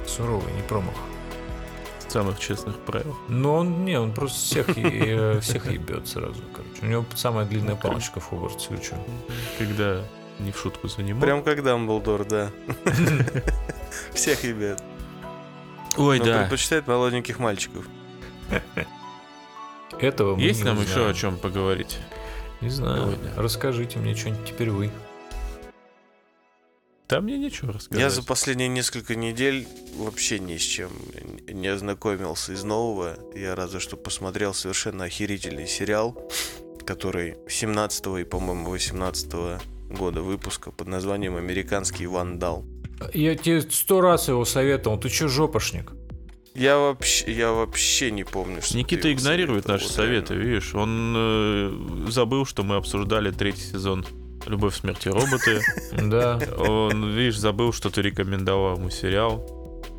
[0.08, 0.94] суровый, не промах.
[2.12, 3.16] Самых честных правил.
[3.30, 6.82] Но он, не, он просто всех, э, всех ебет сразу, короче.
[6.82, 8.98] У него самая длинная Ну, палочка в Хогвартсе, чё?
[9.58, 10.02] Когда
[10.40, 11.22] не в шутку занимал.
[11.22, 12.52] Прям как Дамблдор, да.
[14.14, 14.84] Всех ебет.
[15.96, 16.40] Ой, Но да.
[16.42, 17.86] предпочитает молоденьких мальчиков.
[19.98, 21.98] Этого мы Есть нам еще о чем поговорить?
[22.60, 23.04] Не знаю.
[23.04, 23.32] Сегодня.
[23.38, 24.92] Расскажите мне что-нибудь теперь вы.
[27.12, 28.02] Да мне нечего рассказать.
[28.02, 30.92] Я за последние несколько недель вообще ни с чем
[31.46, 33.18] не ознакомился из нового.
[33.36, 36.18] Я разве что посмотрел совершенно охерительный сериал,
[36.86, 39.34] который 17 и, по-моему, 18
[39.90, 42.64] года выпуска под названием «Американский вандал».
[43.14, 44.98] Я тебе сто раз его советовал.
[44.98, 45.92] Ты чё, жопошник?
[46.56, 50.74] Я вообще, я вообще не помню, что Никита игнорирует советовал, наши вот советы, видишь?
[50.76, 54.06] Он э, забыл, что мы обсуждали третий сезон
[54.48, 55.62] «Любовь, смерти роботы».
[55.94, 56.40] Да.
[56.58, 59.46] Он, видишь, забыл, что ты рекомендовал ему сериал.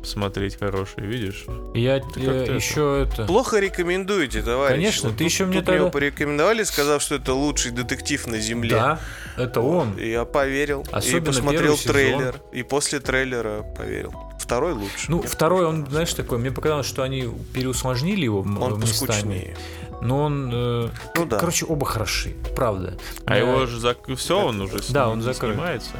[0.01, 1.45] посмотреть хорошие, видишь?
[1.73, 3.25] Я как-то э, еще это...
[3.25, 4.75] Плохо рекомендуете, товарищ.
[4.75, 8.71] Конечно, ты тут- еще мне тут тогда- порекомендовали, сказав, что это лучший детектив на Земле.
[8.71, 8.99] Да,
[9.37, 9.97] это он.
[9.97, 10.85] И я поверил.
[10.91, 11.93] Особенно и посмотрел сезон.
[11.93, 12.41] трейлер.
[12.51, 14.13] И после трейлера поверил.
[14.43, 15.05] Второй лучше.
[15.07, 19.55] Ну, Мне второй, он, знаешь, такой, мне показалось, что они переусложнили его Он местами.
[20.01, 20.51] Но он...
[20.53, 21.39] э, Ну да.
[21.39, 22.97] Короче, оба хороши, правда.
[23.25, 23.99] А Да, его же зак...
[24.17, 25.53] все, он уже Да, он закрыт.
[25.55, 25.91] снимается.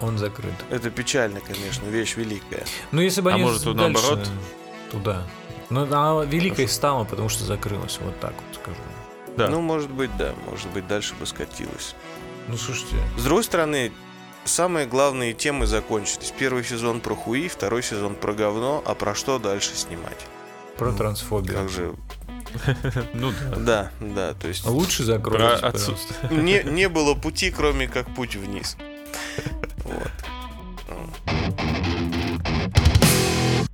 [0.00, 0.54] Он закрыт.
[0.70, 2.64] Это печально, конечно, вещь великая.
[2.90, 4.30] Ну, если бы А они может, тут дальше наоборот?
[4.90, 5.22] Туда.
[5.68, 8.78] Ну, она великой стала, потому что закрылась, вот так вот скажу.
[9.36, 9.48] Да.
[9.48, 10.32] Ну, может быть, да.
[10.50, 11.94] Может быть, дальше бы скатилось.
[12.48, 13.92] Ну, слушайте, С другой стороны,
[14.44, 16.32] самые главные темы закончились.
[16.36, 20.26] Первый сезон про хуи, второй сезон про говно, а про что дальше снимать?
[20.76, 21.54] про Ну, трансфобию.
[21.54, 21.94] Как же...
[23.14, 23.56] Ну да.
[23.56, 25.68] Да, да, то есть Лучше Про закройте, пожалуйста.
[25.68, 26.30] отсутствие.
[26.42, 28.76] не, не было пути, кроме как путь вниз.
[29.84, 30.10] Вот.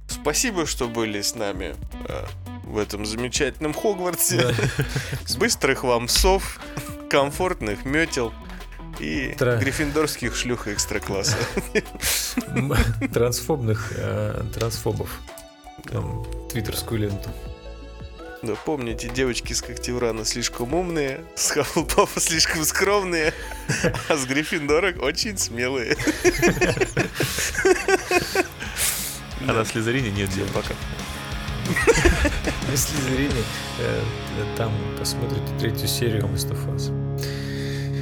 [0.07, 1.75] Спасибо, что были с нами
[2.07, 2.25] э,
[2.64, 4.55] в этом замечательном Хогвартсе.
[5.39, 6.61] Быстрых вам сов,
[7.09, 8.35] комфортных метел
[9.01, 11.36] и Тра- гриффиндорских шлюх экстра-класса.
[13.12, 15.20] Трансфобных э, трансфобов.
[15.90, 17.30] Там, твиттерскую ленту.
[18.42, 23.34] Да, помните, девочки с Когтеврана слишком умные, с Хаффлпафа слишком скромные,
[24.09, 25.96] а с Гриффиндора очень смелые.
[29.46, 30.74] А на Слизерине нет дел пока.
[32.70, 33.44] Если зрение,
[33.80, 34.03] э,
[34.57, 37.07] там посмотрите третью серию Last